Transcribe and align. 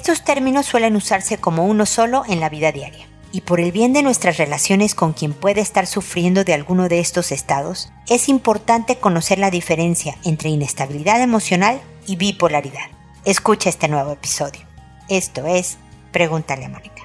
Estos 0.00 0.24
términos 0.24 0.64
suelen 0.64 0.96
usarse 0.96 1.36
como 1.36 1.66
uno 1.66 1.84
solo 1.84 2.22
en 2.26 2.40
la 2.40 2.48
vida 2.48 2.72
diaria. 2.72 3.06
Y 3.32 3.42
por 3.42 3.60
el 3.60 3.70
bien 3.70 3.92
de 3.92 4.02
nuestras 4.02 4.38
relaciones 4.38 4.94
con 4.94 5.12
quien 5.12 5.34
puede 5.34 5.60
estar 5.60 5.86
sufriendo 5.86 6.42
de 6.42 6.54
alguno 6.54 6.88
de 6.88 7.00
estos 7.00 7.32
estados, 7.32 7.92
es 8.08 8.30
importante 8.30 8.96
conocer 8.96 9.38
la 9.38 9.50
diferencia 9.50 10.16
entre 10.24 10.48
inestabilidad 10.48 11.20
emocional 11.20 11.82
y 12.06 12.16
bipolaridad. 12.16 12.88
Escucha 13.26 13.68
este 13.68 13.88
nuevo 13.88 14.12
episodio. 14.12 14.62
Esto 15.10 15.44
es 15.44 15.76
Pregúntale 16.12 16.64
a 16.64 16.70
Mónica. 16.70 16.99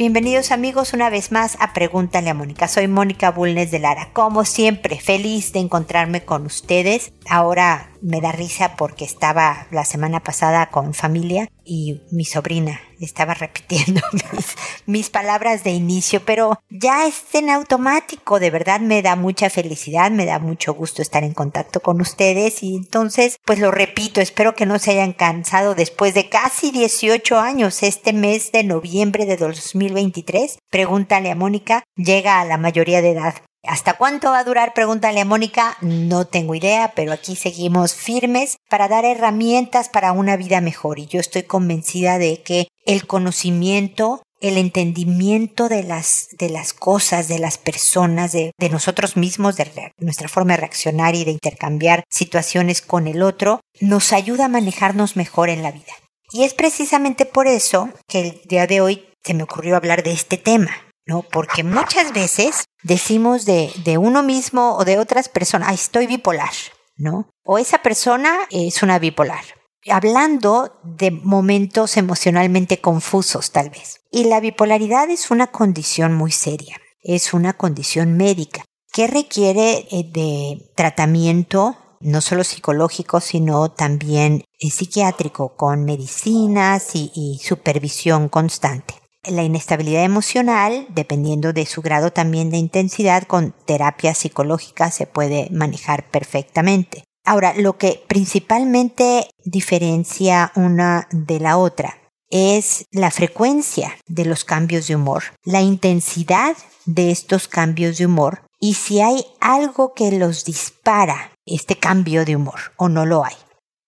Bienvenidos 0.00 0.50
amigos 0.50 0.94
una 0.94 1.10
vez 1.10 1.30
más 1.30 1.58
a 1.60 1.74
Pregúntale 1.74 2.30
a 2.30 2.34
Mónica. 2.34 2.68
Soy 2.68 2.88
Mónica 2.88 3.32
Bulnes 3.32 3.70
de 3.70 3.80
Lara. 3.80 4.08
Como 4.14 4.46
siempre, 4.46 4.98
feliz 4.98 5.52
de 5.52 5.58
encontrarme 5.58 6.24
con 6.24 6.46
ustedes. 6.46 7.12
Ahora 7.28 7.90
me 8.00 8.22
da 8.22 8.32
risa 8.32 8.76
porque 8.78 9.04
estaba 9.04 9.66
la 9.70 9.84
semana 9.84 10.20
pasada 10.20 10.70
con 10.70 10.94
familia 10.94 11.50
y 11.64 12.02
mi 12.10 12.24
sobrina 12.24 12.80
estaba 13.00 13.34
repitiendo 13.34 14.00
mis, 14.86 15.10
palabras 15.10 15.64
de 15.64 15.70
inicio, 15.70 16.22
pero 16.24 16.60
ya 16.68 17.06
es 17.06 17.22
en 17.34 17.50
automático, 17.50 18.38
de 18.38 18.50
verdad 18.50 18.80
me 18.80 19.02
da 19.02 19.16
mucha 19.16 19.50
felicidad, 19.50 20.10
me 20.10 20.26
da 20.26 20.38
mucho 20.38 20.74
gusto 20.74 21.02
estar 21.02 21.24
en 21.24 21.32
contacto 21.32 21.80
con 21.80 22.00
ustedes 22.00 22.62
y 22.62 22.76
entonces 22.76 23.38
pues 23.44 23.58
lo 23.58 23.70
repito, 23.70 24.20
espero 24.20 24.54
que 24.54 24.66
no 24.66 24.78
se 24.78 24.92
hayan 24.92 25.12
cansado 25.12 25.74
después 25.74 26.14
de 26.14 26.28
casi 26.28 26.70
18 26.70 27.38
años, 27.38 27.82
este 27.82 28.12
mes 28.12 28.52
de 28.52 28.64
noviembre 28.64 29.26
de 29.26 29.36
2023, 29.36 30.58
pregúntale 30.70 31.30
a 31.30 31.34
Mónica, 31.34 31.82
llega 31.96 32.40
a 32.40 32.44
la 32.44 32.58
mayoría 32.58 33.02
de 33.02 33.12
edad. 33.12 33.34
¿Hasta 33.62 33.94
cuánto 33.98 34.30
va 34.30 34.38
a 34.38 34.44
durar? 34.44 34.72
Pregúntale 34.72 35.20
a 35.20 35.24
Mónica. 35.24 35.76
No 35.82 36.26
tengo 36.26 36.54
idea, 36.54 36.92
pero 36.96 37.12
aquí 37.12 37.36
seguimos 37.36 37.94
firmes 37.94 38.56
para 38.68 38.88
dar 38.88 39.04
herramientas 39.04 39.88
para 39.88 40.12
una 40.12 40.36
vida 40.36 40.60
mejor. 40.60 40.98
Y 40.98 41.06
yo 41.06 41.20
estoy 41.20 41.42
convencida 41.42 42.18
de 42.18 42.42
que 42.42 42.68
el 42.86 43.06
conocimiento, 43.06 44.22
el 44.40 44.56
entendimiento 44.56 45.68
de 45.68 45.82
las, 45.82 46.28
de 46.38 46.48
las 46.48 46.72
cosas, 46.72 47.28
de 47.28 47.38
las 47.38 47.58
personas, 47.58 48.32
de, 48.32 48.52
de 48.58 48.70
nosotros 48.70 49.16
mismos, 49.16 49.56
de 49.56 49.92
nuestra 49.98 50.28
forma 50.28 50.54
de 50.54 50.60
reaccionar 50.60 51.14
y 51.14 51.24
de 51.24 51.32
intercambiar 51.32 52.04
situaciones 52.08 52.80
con 52.80 53.06
el 53.06 53.22
otro, 53.22 53.60
nos 53.80 54.14
ayuda 54.14 54.46
a 54.46 54.48
manejarnos 54.48 55.16
mejor 55.16 55.50
en 55.50 55.62
la 55.62 55.72
vida. 55.72 55.92
Y 56.32 56.44
es 56.44 56.54
precisamente 56.54 57.26
por 57.26 57.46
eso 57.46 57.90
que 58.08 58.20
el 58.20 58.40
día 58.46 58.66
de 58.66 58.80
hoy 58.80 59.06
se 59.22 59.34
me 59.34 59.42
ocurrió 59.42 59.76
hablar 59.76 60.02
de 60.02 60.12
este 60.12 60.38
tema. 60.38 60.70
¿No? 61.10 61.22
Porque 61.22 61.64
muchas 61.64 62.12
veces 62.12 62.66
decimos 62.84 63.44
de, 63.44 63.72
de 63.84 63.98
uno 63.98 64.22
mismo 64.22 64.76
o 64.76 64.84
de 64.84 64.96
otras 64.96 65.28
personas, 65.28 65.74
estoy 65.74 66.06
bipolar, 66.06 66.52
¿no? 66.96 67.28
O 67.42 67.58
esa 67.58 67.78
persona 67.82 68.32
es 68.50 68.84
una 68.84 69.00
bipolar. 69.00 69.42
Hablando 69.90 70.78
de 70.84 71.10
momentos 71.10 71.96
emocionalmente 71.96 72.80
confusos, 72.80 73.50
tal 73.50 73.70
vez. 73.70 74.02
Y 74.12 74.26
la 74.26 74.38
bipolaridad 74.38 75.10
es 75.10 75.32
una 75.32 75.48
condición 75.48 76.14
muy 76.14 76.30
seria, 76.30 76.76
es 77.02 77.34
una 77.34 77.54
condición 77.54 78.16
médica 78.16 78.64
que 78.92 79.08
requiere 79.08 79.88
eh, 79.90 80.04
de 80.12 80.72
tratamiento 80.76 81.76
no 81.98 82.20
solo 82.20 82.44
psicológico, 82.44 83.20
sino 83.20 83.72
también 83.72 84.44
eh, 84.60 84.70
psiquiátrico, 84.70 85.56
con 85.56 85.84
medicinas 85.84 86.94
y 86.94 87.40
supervisión 87.42 88.28
constante. 88.28 88.99
La 89.28 89.42
inestabilidad 89.42 90.04
emocional, 90.04 90.86
dependiendo 90.88 91.52
de 91.52 91.66
su 91.66 91.82
grado 91.82 92.10
también 92.10 92.50
de 92.50 92.56
intensidad, 92.56 93.24
con 93.24 93.52
terapia 93.66 94.14
psicológica 94.14 94.90
se 94.90 95.06
puede 95.06 95.48
manejar 95.50 96.08
perfectamente. 96.10 97.04
Ahora, 97.24 97.52
lo 97.54 97.76
que 97.76 98.02
principalmente 98.08 99.28
diferencia 99.44 100.52
una 100.56 101.06
de 101.10 101.38
la 101.38 101.58
otra 101.58 101.98
es 102.30 102.86
la 102.92 103.10
frecuencia 103.10 103.94
de 104.06 104.24
los 104.24 104.44
cambios 104.44 104.86
de 104.86 104.96
humor, 104.96 105.24
la 105.44 105.60
intensidad 105.60 106.56
de 106.86 107.10
estos 107.10 107.46
cambios 107.46 107.98
de 107.98 108.06
humor 108.06 108.42
y 108.58 108.74
si 108.74 109.02
hay 109.02 109.26
algo 109.40 109.92
que 109.92 110.12
los 110.12 110.46
dispara 110.46 111.32
este 111.44 111.76
cambio 111.76 112.24
de 112.24 112.36
humor 112.36 112.72
o 112.76 112.88
no 112.88 113.04
lo 113.04 113.24
hay. 113.24 113.34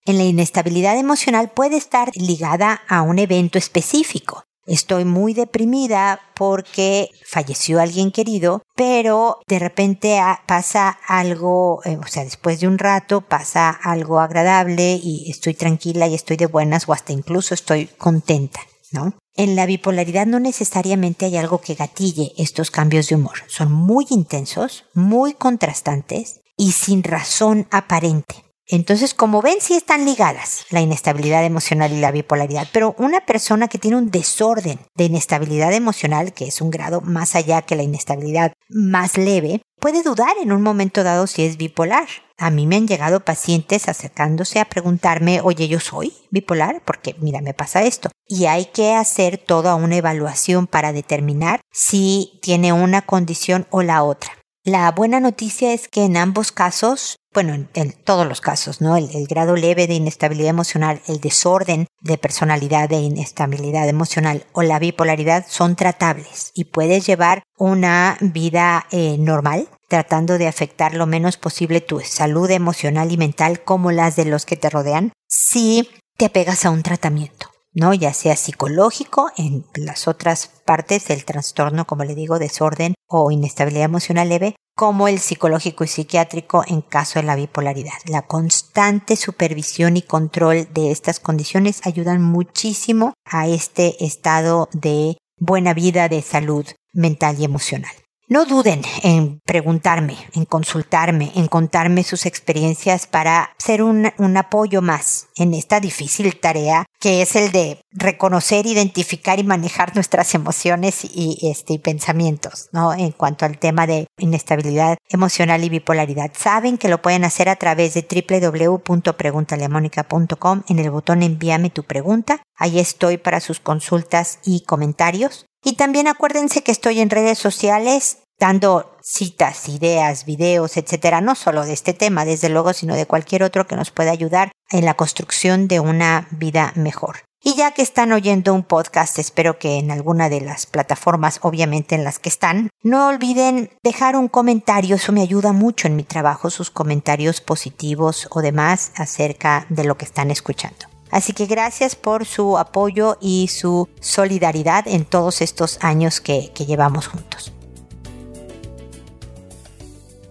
En 0.05 0.17
la 0.17 0.25
inestabilidad 0.25 0.97
emocional 0.97 1.49
puede 1.49 1.77
estar 1.77 2.11
ligada 2.13 2.81
a 2.87 3.01
un 3.01 3.17
evento 3.17 3.57
específico, 3.57 4.43
Estoy 4.65 5.03
muy 5.03 5.33
deprimida 5.33 6.21
porque 6.35 7.09
falleció 7.25 7.81
alguien 7.81 8.11
querido, 8.11 8.63
pero 8.75 9.39
de 9.47 9.59
repente 9.59 10.19
pasa 10.45 10.97
algo, 11.07 11.81
eh, 11.83 11.97
o 11.97 12.07
sea, 12.07 12.23
después 12.23 12.61
de 12.61 12.67
un 12.67 12.77
rato 12.77 13.21
pasa 13.21 13.69
algo 13.69 14.19
agradable 14.19 14.99
y 15.03 15.29
estoy 15.29 15.53
tranquila 15.53 16.07
y 16.07 16.15
estoy 16.15 16.37
de 16.37 16.45
buenas 16.45 16.87
o 16.87 16.93
hasta 16.93 17.11
incluso 17.11 17.53
estoy 17.53 17.87
contenta, 17.87 18.61
¿no? 18.91 19.13
En 19.35 19.55
la 19.55 19.65
bipolaridad 19.65 20.27
no 20.27 20.39
necesariamente 20.39 21.25
hay 21.25 21.37
algo 21.37 21.59
que 21.59 21.73
gatille 21.73 22.33
estos 22.37 22.71
cambios 22.71 23.09
de 23.09 23.15
humor. 23.15 23.39
Son 23.47 23.71
muy 23.71 24.05
intensos, 24.11 24.85
muy 24.93 25.33
contrastantes 25.33 26.41
y 26.55 26.71
sin 26.73 27.03
razón 27.03 27.67
aparente. 27.71 28.43
Entonces, 28.67 29.13
como 29.13 29.41
ven, 29.41 29.57
sí 29.59 29.73
están 29.73 30.05
ligadas 30.05 30.65
la 30.69 30.81
inestabilidad 30.81 31.43
emocional 31.43 31.91
y 31.91 31.99
la 31.99 32.11
bipolaridad, 32.11 32.67
pero 32.71 32.95
una 32.97 33.25
persona 33.25 33.67
que 33.67 33.77
tiene 33.77 33.97
un 33.97 34.09
desorden 34.09 34.79
de 34.95 35.05
inestabilidad 35.05 35.73
emocional, 35.73 36.33
que 36.33 36.45
es 36.45 36.61
un 36.61 36.71
grado 36.71 37.01
más 37.01 37.35
allá 37.35 37.61
que 37.61 37.75
la 37.75 37.83
inestabilidad 37.83 38.53
más 38.69 39.17
leve, 39.17 39.61
puede 39.79 40.01
dudar 40.01 40.35
en 40.41 40.53
un 40.53 40.61
momento 40.61 41.03
dado 41.03 41.27
si 41.27 41.43
es 41.43 41.57
bipolar. 41.57 42.07
A 42.37 42.49
mí 42.49 42.65
me 42.65 42.77
han 42.77 42.87
llegado 42.87 43.25
pacientes 43.25 43.89
acercándose 43.89 44.59
a 44.59 44.65
preguntarme, 44.65 45.41
oye, 45.41 45.67
yo 45.67 45.79
soy 45.79 46.13
bipolar, 46.31 46.81
porque 46.85 47.15
mira, 47.19 47.41
me 47.41 47.53
pasa 47.53 47.83
esto. 47.83 48.09
Y 48.27 48.45
hay 48.45 48.65
que 48.65 48.93
hacer 48.93 49.37
toda 49.37 49.75
una 49.75 49.97
evaluación 49.97 50.67
para 50.67 50.93
determinar 50.93 51.61
si 51.71 52.39
tiene 52.41 52.71
una 52.71 53.01
condición 53.01 53.67
o 53.69 53.83
la 53.83 54.03
otra. 54.03 54.31
La 54.65 54.89
buena 54.93 55.19
noticia 55.19 55.73
es 55.73 55.89
que 55.89 56.05
en 56.05 56.15
ambos 56.15 56.53
casos, 56.53 57.17
bueno, 57.33 57.67
en, 57.73 57.91
todos 57.91 58.25
los 58.25 58.39
casos, 58.39 58.79
¿no? 58.79 58.95
El, 58.95 59.27
grado 59.27 59.57
leve 59.57 59.87
de 59.87 59.95
inestabilidad 59.95 60.51
emocional, 60.51 61.01
el 61.09 61.19
desorden 61.19 61.87
de 61.99 62.17
personalidad 62.17 62.87
de 62.87 62.95
inestabilidad 62.95 63.89
emocional 63.89 64.45
o 64.53 64.61
la 64.61 64.79
bipolaridad 64.79 65.45
son 65.49 65.75
tratables 65.75 66.51
y 66.53 66.63
puedes 66.63 67.05
llevar 67.05 67.43
una 67.57 68.17
vida 68.21 68.85
eh, 68.91 69.17
normal 69.19 69.67
tratando 69.89 70.37
de 70.37 70.47
afectar 70.47 70.93
lo 70.93 71.07
menos 71.07 71.35
posible 71.35 71.81
tu 71.81 71.99
salud 71.99 72.49
emocional 72.49 73.11
y 73.11 73.17
mental 73.17 73.65
como 73.65 73.91
las 73.91 74.15
de 74.15 74.23
los 74.23 74.45
que 74.45 74.55
te 74.55 74.69
rodean 74.69 75.11
si 75.27 75.89
te 76.15 76.29
pegas 76.29 76.63
a 76.63 76.69
un 76.69 76.83
tratamiento. 76.83 77.52
¿No? 77.73 77.93
Ya 77.93 78.13
sea 78.13 78.35
psicológico 78.35 79.31
en 79.37 79.65
las 79.75 80.07
otras 80.07 80.47
partes 80.65 81.07
del 81.07 81.25
trastorno, 81.25 81.85
como 81.85 82.03
le 82.03 82.15
digo, 82.15 82.39
desorden 82.39 82.95
o 83.07 83.31
inestabilidad 83.31 83.85
emocional 83.85 84.29
leve, 84.29 84.55
como 84.75 85.07
el 85.07 85.19
psicológico 85.19 85.83
y 85.83 85.87
psiquiátrico 85.87 86.63
en 86.67 86.81
caso 86.81 87.19
de 87.19 87.23
la 87.23 87.35
bipolaridad. 87.35 87.93
La 88.05 88.23
constante 88.23 89.15
supervisión 89.15 89.97
y 89.97 90.01
control 90.01 90.67
de 90.73 90.91
estas 90.91 91.19
condiciones 91.19 91.85
ayudan 91.85 92.21
muchísimo 92.21 93.13
a 93.25 93.47
este 93.47 94.03
estado 94.03 94.69
de 94.73 95.17
buena 95.39 95.73
vida, 95.73 96.09
de 96.09 96.21
salud 96.21 96.65
mental 96.93 97.39
y 97.39 97.45
emocional. 97.45 98.02
No 98.33 98.45
duden 98.45 98.81
en 99.03 99.41
preguntarme, 99.45 100.17
en 100.33 100.45
consultarme, 100.45 101.31
en 101.35 101.45
contarme 101.45 102.01
sus 102.01 102.25
experiencias 102.25 103.05
para 103.05 103.51
ser 103.59 103.83
un, 103.83 104.11
apoyo 104.35 104.81
más 104.81 105.27
en 105.35 105.53
esta 105.53 105.79
difícil 105.79 106.39
tarea 106.39 106.87
que 106.99 107.21
es 107.21 107.35
el 107.35 107.51
de 107.51 107.79
reconocer, 107.91 108.65
identificar 108.65 109.37
y 109.37 109.43
manejar 109.43 109.93
nuestras 109.93 110.33
emociones 110.33 111.05
y, 111.05 111.37
este, 111.43 111.77
pensamientos, 111.77 112.69
¿no? 112.71 112.95
En 112.95 113.11
cuanto 113.11 113.45
al 113.45 113.59
tema 113.59 113.85
de 113.85 114.07
inestabilidad 114.17 114.97
emocional 115.09 115.63
y 115.63 115.69
bipolaridad. 115.69 116.31
Saben 116.35 116.79
que 116.79 116.89
lo 116.89 117.03
pueden 117.03 117.25
hacer 117.25 117.49
a 117.49 117.57
través 117.57 117.93
de 117.93 118.07
www.preguntaleamónica.com 118.09 120.63
en 120.69 120.79
el 120.79 120.89
botón 120.89 121.21
envíame 121.21 121.69
tu 121.69 121.83
pregunta. 121.83 122.41
Ahí 122.55 122.79
estoy 122.79 123.17
para 123.17 123.39
sus 123.39 123.59
consultas 123.59 124.39
y 124.43 124.61
comentarios. 124.61 125.45
Y 125.63 125.75
también 125.75 126.07
acuérdense 126.07 126.61
que 126.61 126.71
estoy 126.71 126.99
en 126.99 127.09
redes 127.09 127.37
sociales 127.37 128.22
dando 128.43 128.97
citas, 129.01 129.69
ideas, 129.69 130.25
videos, 130.25 130.75
etcétera, 130.75 131.21
no 131.21 131.33
solo 131.33 131.65
de 131.65 131.71
este 131.71 131.93
tema, 131.93 132.25
desde 132.25 132.49
luego, 132.49 132.73
sino 132.73 132.93
de 132.93 133.05
cualquier 133.05 133.41
otro 133.41 133.67
que 133.67 133.77
nos 133.77 133.89
pueda 133.89 134.11
ayudar 134.11 134.51
en 134.69 134.83
la 134.83 134.95
construcción 134.95 135.69
de 135.69 135.79
una 135.79 136.27
vida 136.29 136.73
mejor. 136.75 137.19
Y 137.41 137.55
ya 137.55 137.71
que 137.71 137.81
están 137.81 138.11
oyendo 138.11 138.53
un 138.53 138.63
podcast, 138.63 139.17
espero 139.17 139.59
que 139.59 139.77
en 139.79 139.91
alguna 139.91 140.27
de 140.27 140.41
las 140.41 140.65
plataformas, 140.65 141.39
obviamente 141.41 141.95
en 141.95 142.03
las 142.03 142.19
que 142.19 142.27
están, 142.27 142.69
no 142.83 143.07
olviden 143.07 143.69
dejar 143.81 144.17
un 144.17 144.27
comentario, 144.27 144.97
eso 144.97 145.13
me 145.13 145.21
ayuda 145.21 145.53
mucho 145.53 145.87
en 145.87 145.95
mi 145.95 146.03
trabajo, 146.03 146.49
sus 146.49 146.69
comentarios 146.69 147.39
positivos 147.39 148.27
o 148.29 148.41
demás 148.41 148.91
acerca 148.97 149.65
de 149.69 149.85
lo 149.85 149.95
que 149.95 150.03
están 150.03 150.31
escuchando. 150.31 150.87
Así 151.11 151.31
que 151.31 151.45
gracias 151.45 151.95
por 151.95 152.25
su 152.25 152.57
apoyo 152.57 153.17
y 153.21 153.47
su 153.47 153.87
solidaridad 154.01 154.85
en 154.85 155.05
todos 155.05 155.41
estos 155.41 155.77
años 155.81 156.19
que, 156.19 156.51
que 156.53 156.65
llevamos 156.65 157.07
juntos. 157.07 157.52